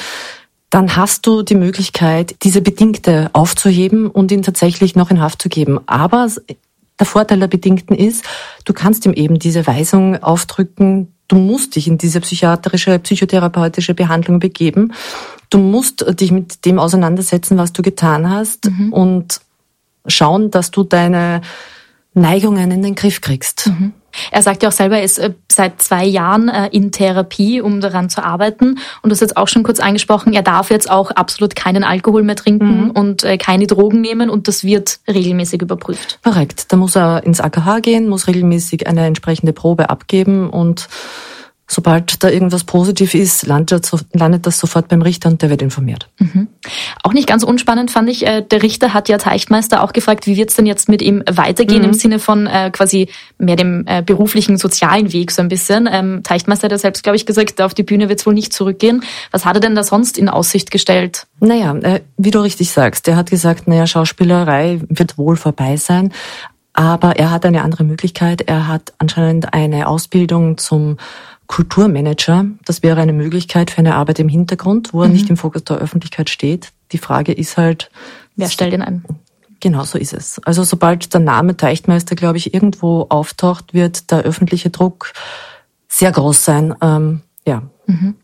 dann 0.70 0.96
hast 0.96 1.26
du 1.26 1.42
die 1.42 1.54
Möglichkeit, 1.54 2.36
diese 2.42 2.62
Bedingte 2.62 3.28
aufzuheben 3.34 4.08
und 4.08 4.32
ihn 4.32 4.42
tatsächlich 4.42 4.96
noch 4.96 5.10
in 5.10 5.20
Haft 5.20 5.42
zu 5.42 5.50
geben. 5.50 5.78
Aber 5.86 6.26
der 6.98 7.06
Vorteil 7.06 7.40
der 7.40 7.48
Bedingten 7.48 7.94
ist, 7.94 8.24
du 8.64 8.72
kannst 8.72 9.04
ihm 9.06 9.12
eben 9.12 9.38
diese 9.38 9.66
Weisung 9.66 10.22
aufdrücken, 10.22 11.12
du 11.28 11.36
musst 11.36 11.76
dich 11.76 11.88
in 11.88 11.98
diese 11.98 12.20
psychiatrische, 12.20 12.98
psychotherapeutische 12.98 13.94
Behandlung 13.94 14.38
begeben. 14.38 14.92
Du 15.50 15.58
musst 15.58 16.04
dich 16.20 16.30
mit 16.30 16.64
dem 16.64 16.78
auseinandersetzen, 16.78 17.58
was 17.58 17.72
du 17.72 17.82
getan 17.82 18.30
hast 18.30 18.70
mhm. 18.70 18.92
und 18.92 19.40
schauen, 20.06 20.50
dass 20.50 20.70
du 20.70 20.84
deine 20.84 21.40
Neigungen 22.14 22.70
in 22.70 22.82
den 22.82 22.94
Griff 22.94 23.20
kriegst. 23.20 23.66
Mhm. 23.66 23.92
Er 24.30 24.42
sagt 24.42 24.62
ja 24.62 24.68
auch 24.68 24.72
selber, 24.72 24.98
er 24.98 25.04
ist 25.04 25.18
äh, 25.18 25.32
seit 25.50 25.80
zwei 25.82 26.04
Jahren 26.04 26.48
äh, 26.48 26.68
in 26.68 26.92
Therapie, 26.92 27.60
um 27.60 27.80
daran 27.80 28.08
zu 28.10 28.24
arbeiten. 28.24 28.78
Und 29.02 29.10
du 29.10 29.10
hast 29.10 29.20
jetzt 29.20 29.36
auch 29.36 29.48
schon 29.48 29.62
kurz 29.62 29.80
angesprochen, 29.80 30.32
er 30.32 30.42
darf 30.42 30.70
jetzt 30.70 30.90
auch 30.90 31.10
absolut 31.10 31.54
keinen 31.56 31.84
Alkohol 31.84 32.22
mehr 32.22 32.36
trinken 32.36 32.84
mhm. 32.84 32.90
und 32.90 33.24
äh, 33.24 33.38
keine 33.38 33.66
Drogen 33.66 34.00
nehmen 34.00 34.30
und 34.30 34.48
das 34.48 34.64
wird 34.64 35.00
regelmäßig 35.08 35.62
überprüft. 35.62 36.18
Korrekt. 36.22 36.72
Da 36.72 36.76
muss 36.76 36.96
er 36.96 37.24
ins 37.24 37.40
AKH 37.40 37.80
gehen, 37.80 38.08
muss 38.08 38.26
regelmäßig 38.26 38.86
eine 38.86 39.06
entsprechende 39.06 39.52
Probe 39.52 39.90
abgeben 39.90 40.50
und 40.50 40.88
sobald 41.66 42.22
da 42.22 42.28
irgendwas 42.28 42.64
positiv 42.64 43.14
ist, 43.14 43.46
landet, 43.46 43.90
landet 44.12 44.46
das 44.46 44.58
sofort 44.58 44.88
beim 44.88 45.00
Richter 45.00 45.30
und 45.30 45.40
der 45.40 45.48
wird 45.48 45.62
informiert. 45.62 46.08
Mhm. 46.18 46.48
Auch 47.02 47.12
nicht 47.12 47.26
ganz 47.26 47.42
unspannend 47.42 47.90
fand 47.90 48.10
ich, 48.10 48.26
äh, 48.26 48.42
der 48.42 48.62
Richter 48.62 48.92
hat 48.92 49.08
ja 49.08 49.16
Teichtmeister 49.16 49.82
auch 49.82 49.92
gefragt, 49.92 50.26
wie 50.26 50.36
wird 50.36 50.50
es 50.50 50.56
denn 50.56 50.66
jetzt 50.66 50.88
mit 50.88 51.00
ihm 51.00 51.22
weitergehen 51.30 51.82
mhm. 51.82 51.88
im 51.88 51.94
Sinne 51.94 52.18
von 52.18 52.46
äh, 52.46 52.70
quasi 52.70 53.08
mehr 53.38 53.56
dem 53.56 53.84
äh, 53.86 54.02
beruflichen, 54.02 54.58
sozialen 54.58 55.12
Weg 55.12 55.30
so 55.30 55.40
ein 55.40 55.48
bisschen. 55.48 55.88
Ähm, 55.90 56.22
Teichtmeister 56.22 56.66
hat 56.66 56.72
ja 56.72 56.78
selbst, 56.78 57.02
glaube 57.02 57.16
ich, 57.16 57.24
gesagt, 57.24 57.60
auf 57.62 57.72
die 57.72 57.82
Bühne 57.82 58.08
wird 58.08 58.20
es 58.20 58.26
wohl 58.26 58.34
nicht 58.34 58.52
zurückgehen. 58.52 59.02
Was 59.30 59.46
hat 59.46 59.56
er 59.56 59.60
denn 59.60 59.74
da 59.74 59.84
sonst 59.84 60.18
in 60.18 60.28
Aussicht 60.28 60.70
gestellt? 60.70 61.26
Naja, 61.40 61.74
äh, 61.76 62.00
wie 62.18 62.30
du 62.30 62.40
richtig 62.40 62.70
sagst, 62.70 63.08
er 63.08 63.16
hat 63.16 63.30
gesagt, 63.30 63.68
naja, 63.68 63.86
Schauspielerei 63.86 64.80
wird 64.88 65.16
wohl 65.16 65.36
vorbei 65.36 65.76
sein. 65.76 66.12
Aber 66.74 67.16
er 67.16 67.30
hat 67.30 67.46
eine 67.46 67.62
andere 67.62 67.84
Möglichkeit. 67.84 68.42
Er 68.42 68.66
hat 68.66 68.92
anscheinend 68.98 69.54
eine 69.54 69.86
Ausbildung 69.86 70.58
zum 70.58 70.96
Kulturmanager. 71.46 72.46
Das 72.64 72.82
wäre 72.82 73.00
eine 73.00 73.12
Möglichkeit 73.12 73.70
für 73.70 73.78
eine 73.78 73.94
Arbeit 73.94 74.18
im 74.18 74.28
Hintergrund, 74.28 74.92
wo 74.92 75.02
er 75.02 75.08
mhm. 75.08 75.14
nicht 75.14 75.30
im 75.30 75.36
Fokus 75.36 75.64
der 75.64 75.78
Öffentlichkeit 75.78 76.30
steht. 76.30 76.72
Die 76.92 76.98
Frage 76.98 77.32
ist 77.32 77.56
halt, 77.56 77.90
wer 78.36 78.48
stellt 78.48 78.72
ihn 78.72 78.82
ein? 78.82 79.04
Genau 79.60 79.84
so 79.84 79.98
ist 79.98 80.12
es. 80.12 80.40
Also 80.44 80.62
sobald 80.62 81.12
der 81.14 81.20
Name 81.20 81.56
Teichtmeister, 81.56 82.16
glaube 82.16 82.36
ich, 82.36 82.52
irgendwo 82.52 83.06
auftaucht, 83.08 83.72
wird 83.72 84.10
der 84.10 84.22
öffentliche 84.22 84.70
Druck 84.70 85.12
sehr 85.88 86.12
groß 86.12 86.44
sein. 86.44 86.74
Ähm, 86.80 87.22
ja. 87.46 87.62
Mhm. 87.86 88.16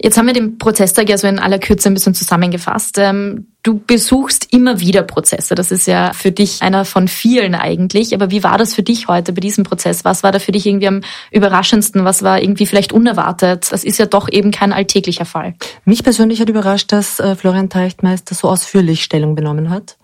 Jetzt 0.00 0.18
haben 0.18 0.26
wir 0.26 0.34
den 0.34 0.58
Prozesstag 0.58 1.08
ja 1.08 1.16
so 1.16 1.26
in 1.26 1.38
aller 1.38 1.58
Kürze 1.58 1.88
ein 1.88 1.94
bisschen 1.94 2.14
zusammengefasst. 2.14 2.98
Ähm, 2.98 3.46
du 3.62 3.78
besuchst 3.78 4.52
immer 4.52 4.80
wieder 4.80 5.02
Prozesse. 5.02 5.54
Das 5.54 5.70
ist 5.70 5.86
ja 5.86 6.12
für 6.12 6.30
dich 6.30 6.62
einer 6.62 6.84
von 6.84 7.08
vielen 7.08 7.54
eigentlich. 7.54 8.14
Aber 8.14 8.30
wie 8.30 8.44
war 8.44 8.58
das 8.58 8.74
für 8.74 8.82
dich 8.82 9.08
heute 9.08 9.32
bei 9.32 9.40
diesem 9.40 9.64
Prozess? 9.64 10.04
Was 10.04 10.22
war 10.22 10.32
da 10.32 10.38
für 10.38 10.52
dich 10.52 10.66
irgendwie 10.66 10.88
am 10.88 11.00
überraschendsten? 11.30 12.04
Was 12.04 12.22
war 12.22 12.42
irgendwie 12.42 12.66
vielleicht 12.66 12.92
unerwartet? 12.92 13.72
Das 13.72 13.84
ist 13.84 13.98
ja 13.98 14.06
doch 14.06 14.28
eben 14.30 14.50
kein 14.50 14.72
alltäglicher 14.72 15.24
Fall. 15.24 15.54
Mich 15.84 16.02
persönlich 16.02 16.40
hat 16.40 16.48
überrascht, 16.50 16.92
dass 16.92 17.20
äh, 17.20 17.34
Florian 17.36 17.70
Teichtmeister 17.70 18.34
so 18.34 18.48
ausführlich 18.48 19.02
Stellung 19.02 19.34
benommen 19.34 19.70
hat. 19.70 19.96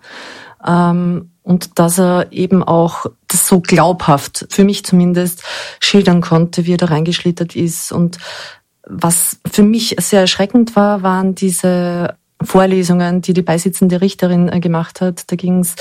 Ähm, 0.66 1.30
und 1.42 1.78
dass 1.78 1.98
er 1.98 2.28
eben 2.32 2.62
auch 2.62 3.06
das 3.26 3.46
so 3.46 3.60
glaubhaft, 3.60 4.46
für 4.50 4.64
mich 4.64 4.84
zumindest, 4.84 5.42
schildern 5.80 6.20
konnte, 6.20 6.66
wie 6.66 6.74
er 6.74 6.78
da 6.78 6.86
reingeschlittert 6.86 7.56
ist 7.56 7.92
und 7.92 8.18
was 8.90 9.40
für 9.50 9.62
mich 9.62 9.96
sehr 10.00 10.22
erschreckend 10.22 10.76
war, 10.76 11.02
waren 11.02 11.34
diese 11.34 12.16
Vorlesungen, 12.42 13.22
die 13.22 13.32
die 13.32 13.42
beisitzende 13.42 14.00
Richterin 14.00 14.48
äh, 14.48 14.60
gemacht 14.60 15.00
hat. 15.00 15.30
Da 15.30 15.36
ging 15.36 15.60
es 15.60 15.76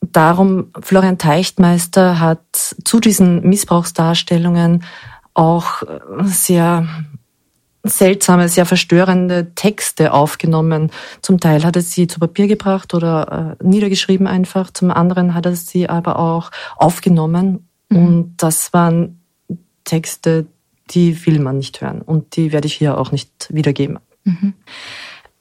darum, 0.00 0.70
Florian 0.80 1.18
Teichtmeister 1.18 2.20
hat 2.20 2.76
zu 2.84 3.00
diesen 3.00 3.42
Missbrauchsdarstellungen 3.48 4.84
auch 5.34 5.82
äh, 5.82 5.98
sehr 6.24 6.86
seltsame, 7.84 8.48
sehr 8.48 8.66
verstörende 8.66 9.54
Texte 9.54 10.12
aufgenommen. 10.12 10.90
Zum 11.22 11.40
Teil 11.40 11.64
hat 11.64 11.76
er 11.76 11.82
sie 11.82 12.06
zu 12.06 12.20
Papier 12.20 12.46
gebracht 12.46 12.92
oder 12.92 13.56
äh, 13.60 13.64
niedergeschrieben 13.64 14.26
einfach. 14.26 14.70
Zum 14.70 14.90
anderen 14.90 15.34
hat 15.34 15.46
er 15.46 15.56
sie 15.56 15.88
aber 15.88 16.18
auch 16.18 16.50
aufgenommen. 16.76 17.68
Mhm. 17.88 18.06
Und 18.06 18.36
das 18.38 18.72
waren 18.72 19.22
Texte, 19.84 20.46
die 20.90 21.26
will 21.26 21.40
man 21.40 21.58
nicht 21.58 21.80
hören 21.80 22.02
und 22.02 22.36
die 22.36 22.52
werde 22.52 22.66
ich 22.66 22.74
hier 22.74 22.98
auch 22.98 23.12
nicht 23.12 23.48
wiedergeben. 23.50 23.98
Mhm. 24.24 24.54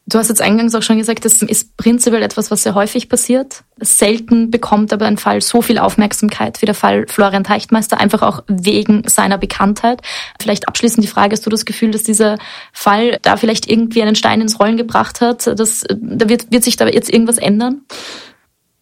Du 0.10 0.18
hast 0.18 0.30
jetzt 0.30 0.42
eingangs 0.42 0.74
auch 0.74 0.82
schon 0.82 0.98
gesagt, 0.98 1.25
das 1.25 1.42
ist 1.42 1.75
prinzipiell 1.75 2.24
etwas, 2.24 2.50
was 2.50 2.63
sehr 2.63 2.75
häufig 2.75 3.10
passiert. 3.10 3.66
Selten 3.77 4.50
bekommt 4.51 4.94
aber 4.94 5.06
ein 5.06 5.18
Fall 5.18 5.42
so 5.42 5.62
viel 5.62 5.77
Aufmerksamkeit 5.77 6.62
wie 6.62 6.66
der 6.66 6.75
Fall 6.75 7.06
Florian 7.10 7.44
Teichtmeister, 7.44 8.00
einfach 8.00 8.22
auch 8.22 8.42
wegen 8.48 9.04
seiner 9.06 9.38
Bekanntheit. 9.38 10.01
Vielleicht 10.39 10.70
abschließend 10.70 11.04
die 11.04 11.10
Frage, 11.10 11.34
hast 11.34 11.46
du 11.46 11.50
das 11.50 11.66
Gefühl, 11.66 11.92
dass 11.92 12.04
dieser 12.04 12.38
Fall 12.72 13.20
da 13.22 13.36
vielleicht 13.36 13.70
irgendwie 13.70 14.01
einen 14.01 14.16
Stein 14.16 14.39
ins 14.39 14.62
Rollen 14.62 14.77
gebracht 14.77 15.20
hat? 15.20 15.46
Dass, 15.46 15.84
da 15.89 16.30
wird, 16.30 16.54
wird 16.54 16.63
sich 16.63 16.77
da 16.77 16.88
jetzt 16.88 17.12
irgendwas 17.12 17.38
ändern? 17.38 17.82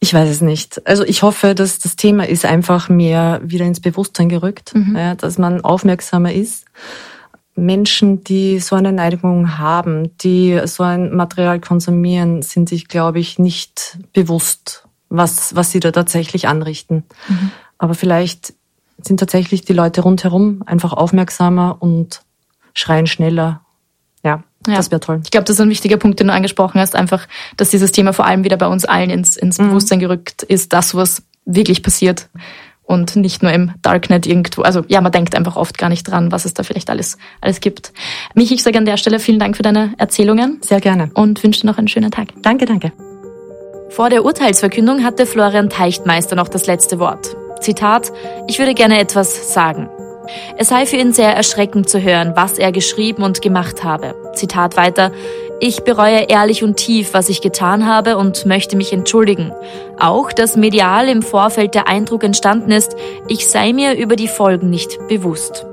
Ich 0.06 0.14
weiß 0.14 0.30
es 0.30 0.42
nicht. 0.42 0.86
Also 0.88 1.04
ich 1.04 1.24
hoffe, 1.24 1.56
dass 1.56 1.80
das 1.80 1.96
Thema 1.96 2.28
ist 2.30 2.46
einfach 2.46 2.90
mehr 2.90 3.42
wieder 3.44 3.66
ins 3.66 3.80
Bewusstsein 3.80 4.30
gerückt, 4.30 4.76
mhm. 4.76 4.96
ja, 4.96 5.16
dass 5.16 5.40
man 5.40 5.62
aufmerksamer 5.62 6.32
ist. 6.32 6.66
Menschen, 7.56 8.24
die 8.24 8.60
so 8.60 8.76
eine 8.76 8.92
Neigung 8.92 9.58
haben, 9.58 10.16
die 10.20 10.62
so 10.66 10.84
ein 10.84 11.16
Material 11.16 11.60
konsumieren, 11.60 12.44
sind 12.44 12.70
sich, 12.70 12.88
glaube 12.88 13.18
ich, 13.18 13.40
nicht 13.40 13.98
bewusst, 14.14 14.88
was, 15.10 15.56
was 15.56 15.72
sie 15.72 15.80
da 15.80 15.92
tatsächlich 15.92 16.48
anrichten. 16.48 17.06
Mhm. 17.28 17.50
Aber 17.80 17.96
vielleicht 17.96 18.54
sind 19.02 19.20
tatsächlich 19.20 19.64
die 19.66 19.74
Leute 19.74 20.02
rundherum 20.02 20.62
einfach 20.68 20.94
aufmerksamer 20.94 21.78
und 21.80 22.22
schreien 22.76 23.08
schneller 23.08 23.65
ja, 24.68 24.78
das 24.78 24.92
wäre 24.92 25.00
toll. 25.00 25.22
Ich 25.24 25.32
glaube, 25.32 25.46
das 25.46 25.56
ist 25.56 25.62
ein 25.62 25.70
wichtiger 25.70 25.98
Punkt, 25.98 26.20
den 26.20 26.28
du 26.28 26.34
angesprochen 26.34 26.80
hast, 26.80 26.96
einfach, 26.96 27.28
dass 27.58 27.70
dieses 27.70 27.92
Thema 27.92 28.14
vor 28.14 28.26
allem 28.26 28.44
wieder 28.44 28.58
bei 28.58 28.68
uns 28.68 28.86
allen 28.86 29.10
ins, 29.10 29.38
ins 29.38 29.58
mhm. 29.58 29.70
Bewusstsein 29.70 30.00
gerückt 30.00 30.44
ist, 30.44 30.74
dass 30.74 30.90
sowas 30.90 31.24
wirklich 31.46 31.84
passiert 31.84 32.30
und 32.84 33.16
nicht 33.16 33.42
nur 33.42 33.52
im 33.52 33.72
Darknet 33.82 34.26
irgendwo. 34.28 34.62
Also 34.62 34.84
ja, 34.88 35.02
man 35.02 35.12
denkt 35.12 35.36
einfach 35.36 35.56
oft 35.56 35.78
gar 35.78 35.90
nicht 35.90 36.04
dran, 36.04 36.32
was 36.32 36.46
es 36.46 36.54
da 36.54 36.64
vielleicht 36.64 36.90
alles, 36.90 37.18
alles 37.42 37.60
gibt. 37.60 37.94
Mich, 38.34 38.52
ich 38.52 38.64
sage 38.64 38.78
an 38.78 38.86
der 38.86 38.98
Stelle 38.98 39.20
vielen 39.20 39.40
Dank 39.40 39.58
für 39.58 39.64
deine 39.64 39.94
Erzählungen. 39.98 40.60
Sehr 40.62 40.82
gerne. 40.82 41.10
Und 41.14 41.44
wünsche 41.44 41.62
dir 41.62 41.68
noch 41.68 41.78
einen 41.78 41.88
schönen 41.88 42.12
Tag. 42.12 42.28
Danke, 42.42 42.66
danke. 42.66 42.92
Vor 43.90 44.10
der 44.10 44.26
Urteilsverkündung 44.26 45.04
hatte 45.04 45.26
Florian 45.26 45.70
Teichtmeister 45.70 46.36
noch 46.36 46.48
das 46.48 46.68
letzte 46.68 47.00
Wort. 47.00 47.36
Zitat, 47.62 48.12
ich 48.48 48.60
würde 48.60 48.74
gerne 48.74 49.00
etwas 49.00 49.54
sagen. 49.54 49.90
Es 50.58 50.70
sei 50.70 50.86
für 50.86 50.98
ihn 50.98 51.14
sehr 51.14 51.36
erschreckend 51.36 51.90
zu 51.90 52.02
hören, 52.02 52.34
was 52.36 52.58
er 52.58 52.72
geschrieben 52.72 53.24
und 53.24 53.42
gemacht 53.42 53.84
habe. 53.84 54.16
Zitat 54.34 54.78
weiter, 54.78 55.12
ich 55.60 55.84
bereue 55.84 56.24
ehrlich 56.30 56.64
und 56.64 56.76
tief, 56.76 57.14
was 57.14 57.30
ich 57.30 57.42
getan 57.42 57.88
habe 57.88 58.18
und 58.18 58.46
möchte 58.46 58.76
mich 58.76 58.92
entschuldigen. 58.92 59.54
Auch, 59.98 60.34
dass 60.34 60.58
medial 60.58 61.08
im 61.08 61.22
Vorfeld 61.22 61.76
der 61.76 61.88
Eindruck 61.88 62.24
entstanden 62.24 62.72
ist, 62.72 62.96
ich 63.28 63.48
sei 63.48 63.72
mir 63.72 63.94
über 63.96 64.16
die 64.16 64.28
Folgen 64.28 64.70
nicht 64.70 64.98
bewusst. 65.08 65.66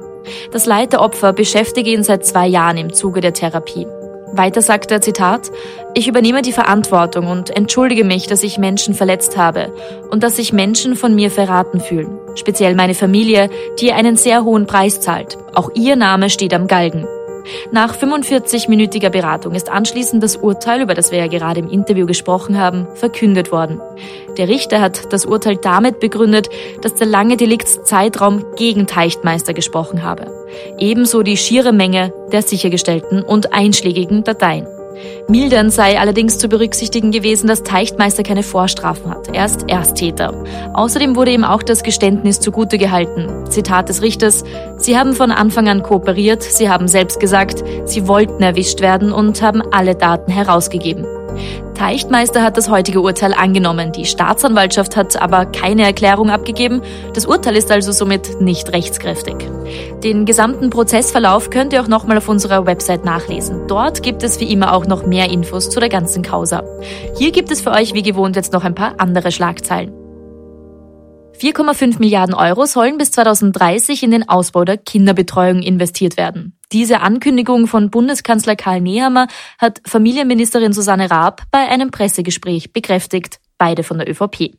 Das 0.53 0.67
Leid 0.67 0.93
der 0.93 1.01
Opfer 1.01 1.33
beschäftige 1.33 1.91
ihn 1.91 2.05
seit 2.05 2.25
zwei 2.25 2.47
Jahren 2.47 2.77
im 2.77 2.93
Zuge 2.93 3.21
der 3.21 3.33
Therapie. 3.33 3.87
Weiter 4.33 4.63
sagt 4.63 4.91
er, 4.91 5.01
Zitat, 5.01 5.51
ich 5.95 6.09
übernehme 6.09 6.43
die 6.43 6.53
Verantwortung 6.53 7.27
und 7.27 7.51
entschuldige 7.51 8.05
mich, 8.05 8.27
dass 8.27 8.43
ich 8.43 8.59
Menschen 8.59 8.95
verletzt 8.95 9.37
habe 9.37 9.73
und 10.11 10.23
dass 10.23 10.37
sich 10.37 10.53
Menschen 10.53 10.97
von 10.97 11.15
mir 11.15 11.31
verraten 11.31 11.81
fühlen. 11.81 12.19
Speziell 12.35 12.75
meine 12.75 12.95
Familie, 12.95 13.51
die 13.79 13.93
einen 13.93 14.17
sehr 14.17 14.45
hohen 14.45 14.67
Preis 14.67 15.01
zahlt. 15.01 15.37
Auch 15.55 15.71
ihr 15.75 15.97
Name 15.97 16.31
steht 16.31 16.55
am 16.55 16.67
Galgen. 16.67 17.07
Nach 17.71 17.97
45-minütiger 17.97 19.11
Beratung 19.11 19.55
ist 19.55 19.71
anschließend 19.71 20.23
das 20.23 20.37
Urteil, 20.37 20.83
über 20.83 20.95
das 20.95 21.11
wir 21.11 21.19
ja 21.19 21.27
gerade 21.27 21.61
im 21.61 21.69
Interview 21.69 22.07
gesprochen 22.07 22.59
haben, 22.59 22.87
verkündet 22.95 23.53
worden. 23.53 23.81
Der 24.37 24.49
Richter 24.49 24.81
hat 24.81 25.13
das 25.13 25.27
Urteil 25.27 25.57
damit 25.57 26.01
begründet, 26.01 26.49
dass 26.81 26.95
der 26.95 27.07
lange 27.07 27.37
Deliktszeitraum 27.37 28.45
gegen 28.57 28.87
Teichtmeister 28.87 29.55
gesprochen 29.55 30.03
habe. 30.03 30.27
Ebenso 30.79 31.23
die 31.23 31.37
schiere 31.37 31.73
Menge 31.73 32.13
der 32.33 32.43
sichergestellten 32.43 33.23
und 33.23 33.53
einschlägigen 33.53 34.25
Dateien. 34.25 34.67
Mildernd 35.29 35.73
sei 35.73 35.99
allerdings 35.99 36.39
zu 36.39 36.49
berücksichtigen 36.49 37.11
gewesen, 37.11 37.47
dass 37.47 37.63
Teichtmeister 37.63 38.23
keine 38.23 38.43
Vorstrafen 38.43 39.11
hat. 39.11 39.29
Er 39.33 39.47
ist 39.47 39.69
Ersttäter. 39.69 40.35
Außerdem 40.75 41.17
wurde 41.17 41.33
ihm 41.33 41.45
auch 41.45 41.63
das 41.63 41.83
Geständnis 41.83 42.41
zugute 42.41 42.79
gehalten. 42.79 43.47
Zitat 43.49 43.89
des 43.89 44.03
Richters, 44.03 44.45
Sie 44.77 44.99
haben 44.99 45.15
von 45.15 45.31
Anfang 45.31 45.69
an 45.69 45.83
kooperiert, 45.83 46.43
Sie 46.43 46.69
haben 46.69 46.89
selbst 46.89 47.21
gesagt, 47.21 47.63
Sie 47.85 48.09
wollten 48.09 48.43
erwischt 48.43 48.81
werden 48.81 49.13
und 49.13 49.43
haben 49.43 49.63
alle 49.73 49.95
Daten 49.95 50.33
herausgegeben. 50.33 51.05
Teichtmeister 51.75 52.43
hat 52.43 52.57
das 52.57 52.69
heutige 52.69 53.01
Urteil 53.01 53.35
angenommen. 53.35 53.93
Die 53.93 54.05
Staatsanwaltschaft 54.05 54.97
hat 54.97 55.21
aber 55.21 55.47
keine 55.47 55.83
Erklärung 55.83 56.31
abgegeben. 56.31 56.83
Das 57.15 57.27
Urteil 57.27 57.57
ist 57.57 57.71
also 57.71 57.93
somit 57.93 58.41
nicht 58.41 58.73
rechtskräftig. 58.73 59.37
Den 60.03 60.27
gesamten 60.27 60.71
Prozessverlauf 60.71 61.51
könnt 61.51 61.73
ihr 61.73 61.83
auch 61.83 61.89
nochmal 61.89 62.19
auf 62.19 62.29
unserer 62.29 62.67
Website 62.67 63.05
nachlesen. 63.05 63.67
Dort 63.69 64.03
gibt 64.03 64.23
es 64.23 64.41
wie 64.41 64.53
immer 64.53 64.75
auch 64.75 64.87
noch 64.87 65.07
mehr 65.07 65.31
Infos 65.31 65.71
zu 65.71 65.81
der 65.81 65.89
ganzen 65.89 66.23
Causa. 66.23 66.63
Hier 67.19 67.33
gibt 67.33 67.51
es 67.51 67.63
für 67.63 67.71
euch 67.71 67.95
wie 67.95 68.03
gewohnt 68.03 68.37
jetzt 68.37 68.53
noch 68.53 68.65
ein 68.65 68.75
paar 68.75 68.95
andere 68.99 69.33
Schlagzeilen. 69.33 70.02
4,5 71.43 71.99
Milliarden 71.99 72.37
Euro 72.37 72.67
sollen 72.67 72.99
bis 72.99 73.11
2030 73.11 74.05
in 74.05 74.13
den 74.13 74.29
Ausbau 74.29 74.65
der 74.65 74.77
Kinderbetreuung 74.77 75.61
investiert 75.61 76.17
werden. 76.17 76.57
Diese 76.71 77.01
Ankündigung 77.01 77.67
von 77.67 77.91
Bundeskanzler 77.91 78.55
Karl 78.55 78.81
Nehammer 78.81 79.27
hat 79.59 79.81
Familienministerin 79.85 80.73
Susanne 80.73 81.11
Raab 81.11 81.43
bei 81.51 81.69
einem 81.69 81.91
Pressegespräch 81.91 82.73
bekräftigt, 82.73 83.41
beide 83.59 83.83
von 83.83 83.99
der 83.99 84.09
ÖVP. 84.09 84.53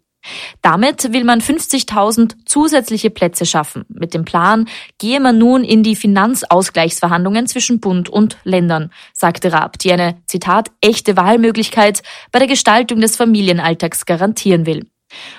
Damit 0.62 1.14
will 1.14 1.24
man 1.24 1.40
50.000 1.40 2.36
zusätzliche 2.46 3.10
Plätze 3.10 3.46
schaffen. 3.46 3.86
Mit 3.88 4.14
dem 4.14 4.26
Plan 4.26 4.68
gehe 4.98 5.22
man 5.22 5.38
nun 5.38 5.64
in 5.64 5.84
die 5.84 5.96
Finanzausgleichsverhandlungen 5.96 7.48
zwischen 7.48 7.80
Bund 7.80 8.10
und 8.10 8.36
Ländern, 8.44 8.92
sagte 9.14 9.54
Raab, 9.54 9.80
die 9.80 9.94
eine, 9.94 10.18
Zitat, 10.26 10.70
echte 10.82 11.16
Wahlmöglichkeit 11.16 12.04
bei 12.34 12.40
der 12.40 12.50
Gestaltung 12.50 13.00
des 13.00 13.16
Familienalltags 13.16 14.06
garantieren 14.06 14.66
will. 14.66 14.86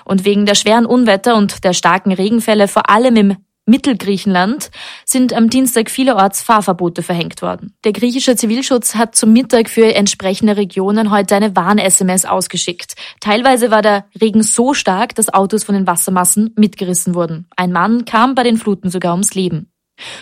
Und 0.05 0.25
wegen 0.25 0.47
der 0.47 0.55
schweren 0.55 0.87
Unwetter 0.87 1.37
und 1.37 1.65
der 1.65 1.73
starken 1.73 2.13
Regenfälle 2.13 2.69
vor 2.69 2.91
allem 2.91 3.17
im 3.17 3.37
Mittelgriechenland 3.67 4.71
sind 5.07 5.33
am 5.33 5.49
Dienstag 5.49 5.91
vielerorts 5.91 6.43
Fahrverbote 6.43 7.03
verhängt 7.03 7.41
worden. 7.41 7.75
Der 7.85 7.93
griechische 7.93 8.37
Zivilschutz 8.37 8.95
hat 8.95 9.15
zum 9.15 9.33
Mittag 9.33 9.71
für 9.71 9.95
entsprechende 9.95 10.59
Regionen 10.59 11.11
heute 11.11 11.35
eine 11.35 11.57
Warn-SMS 11.57 12.27
ausgeschickt. 12.27 12.95
Teilweise 13.21 13.71
war 13.71 13.81
der 13.81 14.05
Regen 14.21 14.43
so 14.43 14.75
stark, 14.75 15.15
dass 15.15 15.33
Autos 15.33 15.65
von 15.65 15.75
den 15.75 15.87
Wassermassen 15.87 16.53
mitgerissen 16.57 17.15
wurden. 17.15 17.47
Ein 17.57 17.73
Mann 17.73 18.05
kam 18.05 18.35
bei 18.35 18.43
den 18.43 18.59
Fluten 18.59 18.91
sogar 18.91 19.13
ums 19.13 19.35
Leben. 19.35 19.71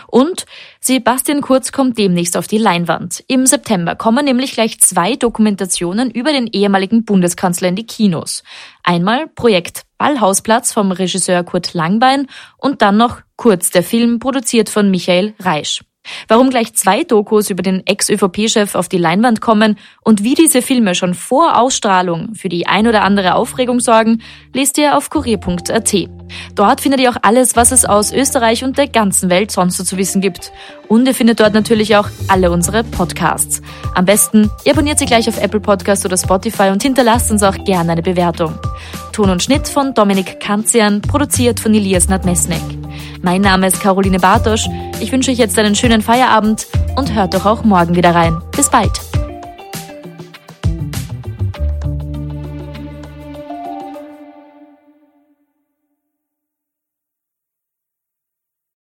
Und 0.07 0.47
Sebastian 0.81 1.41
Kurz 1.41 1.73
kommt 1.73 1.99
demnächst 1.99 2.37
auf 2.37 2.47
die 2.47 2.59
Leinwand. 2.59 3.25
Im 3.29 3.47
September 3.47 3.97
kommen 3.97 4.25
nämlich 4.25 4.53
gleich 4.53 4.81
zwei 4.81 5.17
Dokumentationen 5.17 6.11
über 6.11 6.33
den 6.33 6.47
ehemaligen 6.47 7.05
Bundeskanzler 7.05 7.69
in 7.69 7.77
die 7.77 7.87
Kinos. 7.87 8.43
Einmal 8.83 9.29
Projekt 9.29 9.83
Ballhausplatz 9.99 10.73
vom 10.73 10.93
Regisseur 10.93 11.45
Kurt 11.45 11.75
Langbein 11.75 12.27
und 12.59 12.83
dann 12.83 12.97
noch 12.97 13.21
Kurz, 13.37 13.71
der 13.71 13.83
Film 13.83 14.19
produziert 14.21 14.69
von 14.69 14.91
Michael 14.91 15.35
Reisch. 15.41 15.83
Warum 16.29 16.51
gleich 16.51 16.75
zwei 16.75 17.05
Dokus 17.05 17.51
über 17.51 17.63
den 17.63 17.87
Ex-ÖVP-Chef 17.87 18.75
auf 18.75 18.89
die 18.89 18.99
Leinwand 18.99 19.41
kommen 19.41 19.79
und 20.03 20.25
wie 20.25 20.35
diese 20.35 20.63
Filme 20.63 20.95
schon 20.95 21.15
vor 21.15 21.59
Ausstrahlung 21.59 22.35
für 22.35 22.49
die 22.49 22.67
ein 22.67 22.87
oder 22.87 23.03
andere 23.03 23.35
Aufregung 23.35 23.81
sorgen, 23.81 24.23
lest 24.53 24.79
ihr 24.79 24.97
auf 24.97 25.11
kurier.at. 25.11 25.95
Dort 26.55 26.81
findet 26.81 27.01
ihr 27.01 27.11
auch 27.11 27.17
alles, 27.23 27.57
was 27.57 27.73
es 27.73 27.85
aus 27.85 28.13
Österreich 28.13 28.65
und 28.65 28.79
der 28.79 28.89
ganzen 28.89 29.31
Welt 29.31 29.51
sonst 29.51 29.77
so 29.77 29.85
zu 29.85 29.97
wissen 29.97 30.21
gibt. 30.21 30.53
Und 30.89 31.07
ihr 31.07 31.15
findet 31.15 31.41
dort 31.41 31.55
natürlich 31.55 31.97
auch 31.97 32.09
alle 32.29 32.51
unsere 32.51 32.85
Podcasts. 32.85 33.63
Am 33.95 34.05
besten, 34.05 34.51
ihr 34.65 34.73
abonniert 34.73 34.99
sie 34.99 35.07
gleich 35.07 35.29
auf 35.29 35.41
Apple 35.41 35.61
Podcast 35.61 36.05
oder 36.05 36.17
Spotify 36.17 36.71
und 36.71 36.83
hinterlasst 36.83 37.31
uns 37.31 37.43
auch 37.43 37.65
gerne 37.65 37.93
eine 37.93 38.03
Bewertung. 38.03 38.59
Ton 39.13 39.31
und 39.31 39.43
Schnitt 39.43 39.69
von 39.69 39.95
Dominik 39.95 40.41
Kanzian, 40.41 41.03
produziert 41.03 41.61
von 41.61 41.75
Elias 41.75 42.09
Nadmesnik. 42.09 42.63
Mein 43.23 43.41
Name 43.41 43.69
ist 43.69 43.81
Caroline 43.81 44.19
Bartosch. 44.19 44.69
Ich 45.01 45.13
wünsche 45.13 45.31
euch 45.31 45.39
jetzt 45.39 45.57
einen 45.57 45.77
schönen 45.77 46.03
Feierabend 46.03 46.67
und 46.97 47.15
hört 47.15 47.35
doch 47.35 47.47
auch 47.47 47.63
morgen 47.63 47.95
wieder 47.95 48.15
rein. 48.15 48.43
Bis 48.51 48.69
bald. 48.69 48.91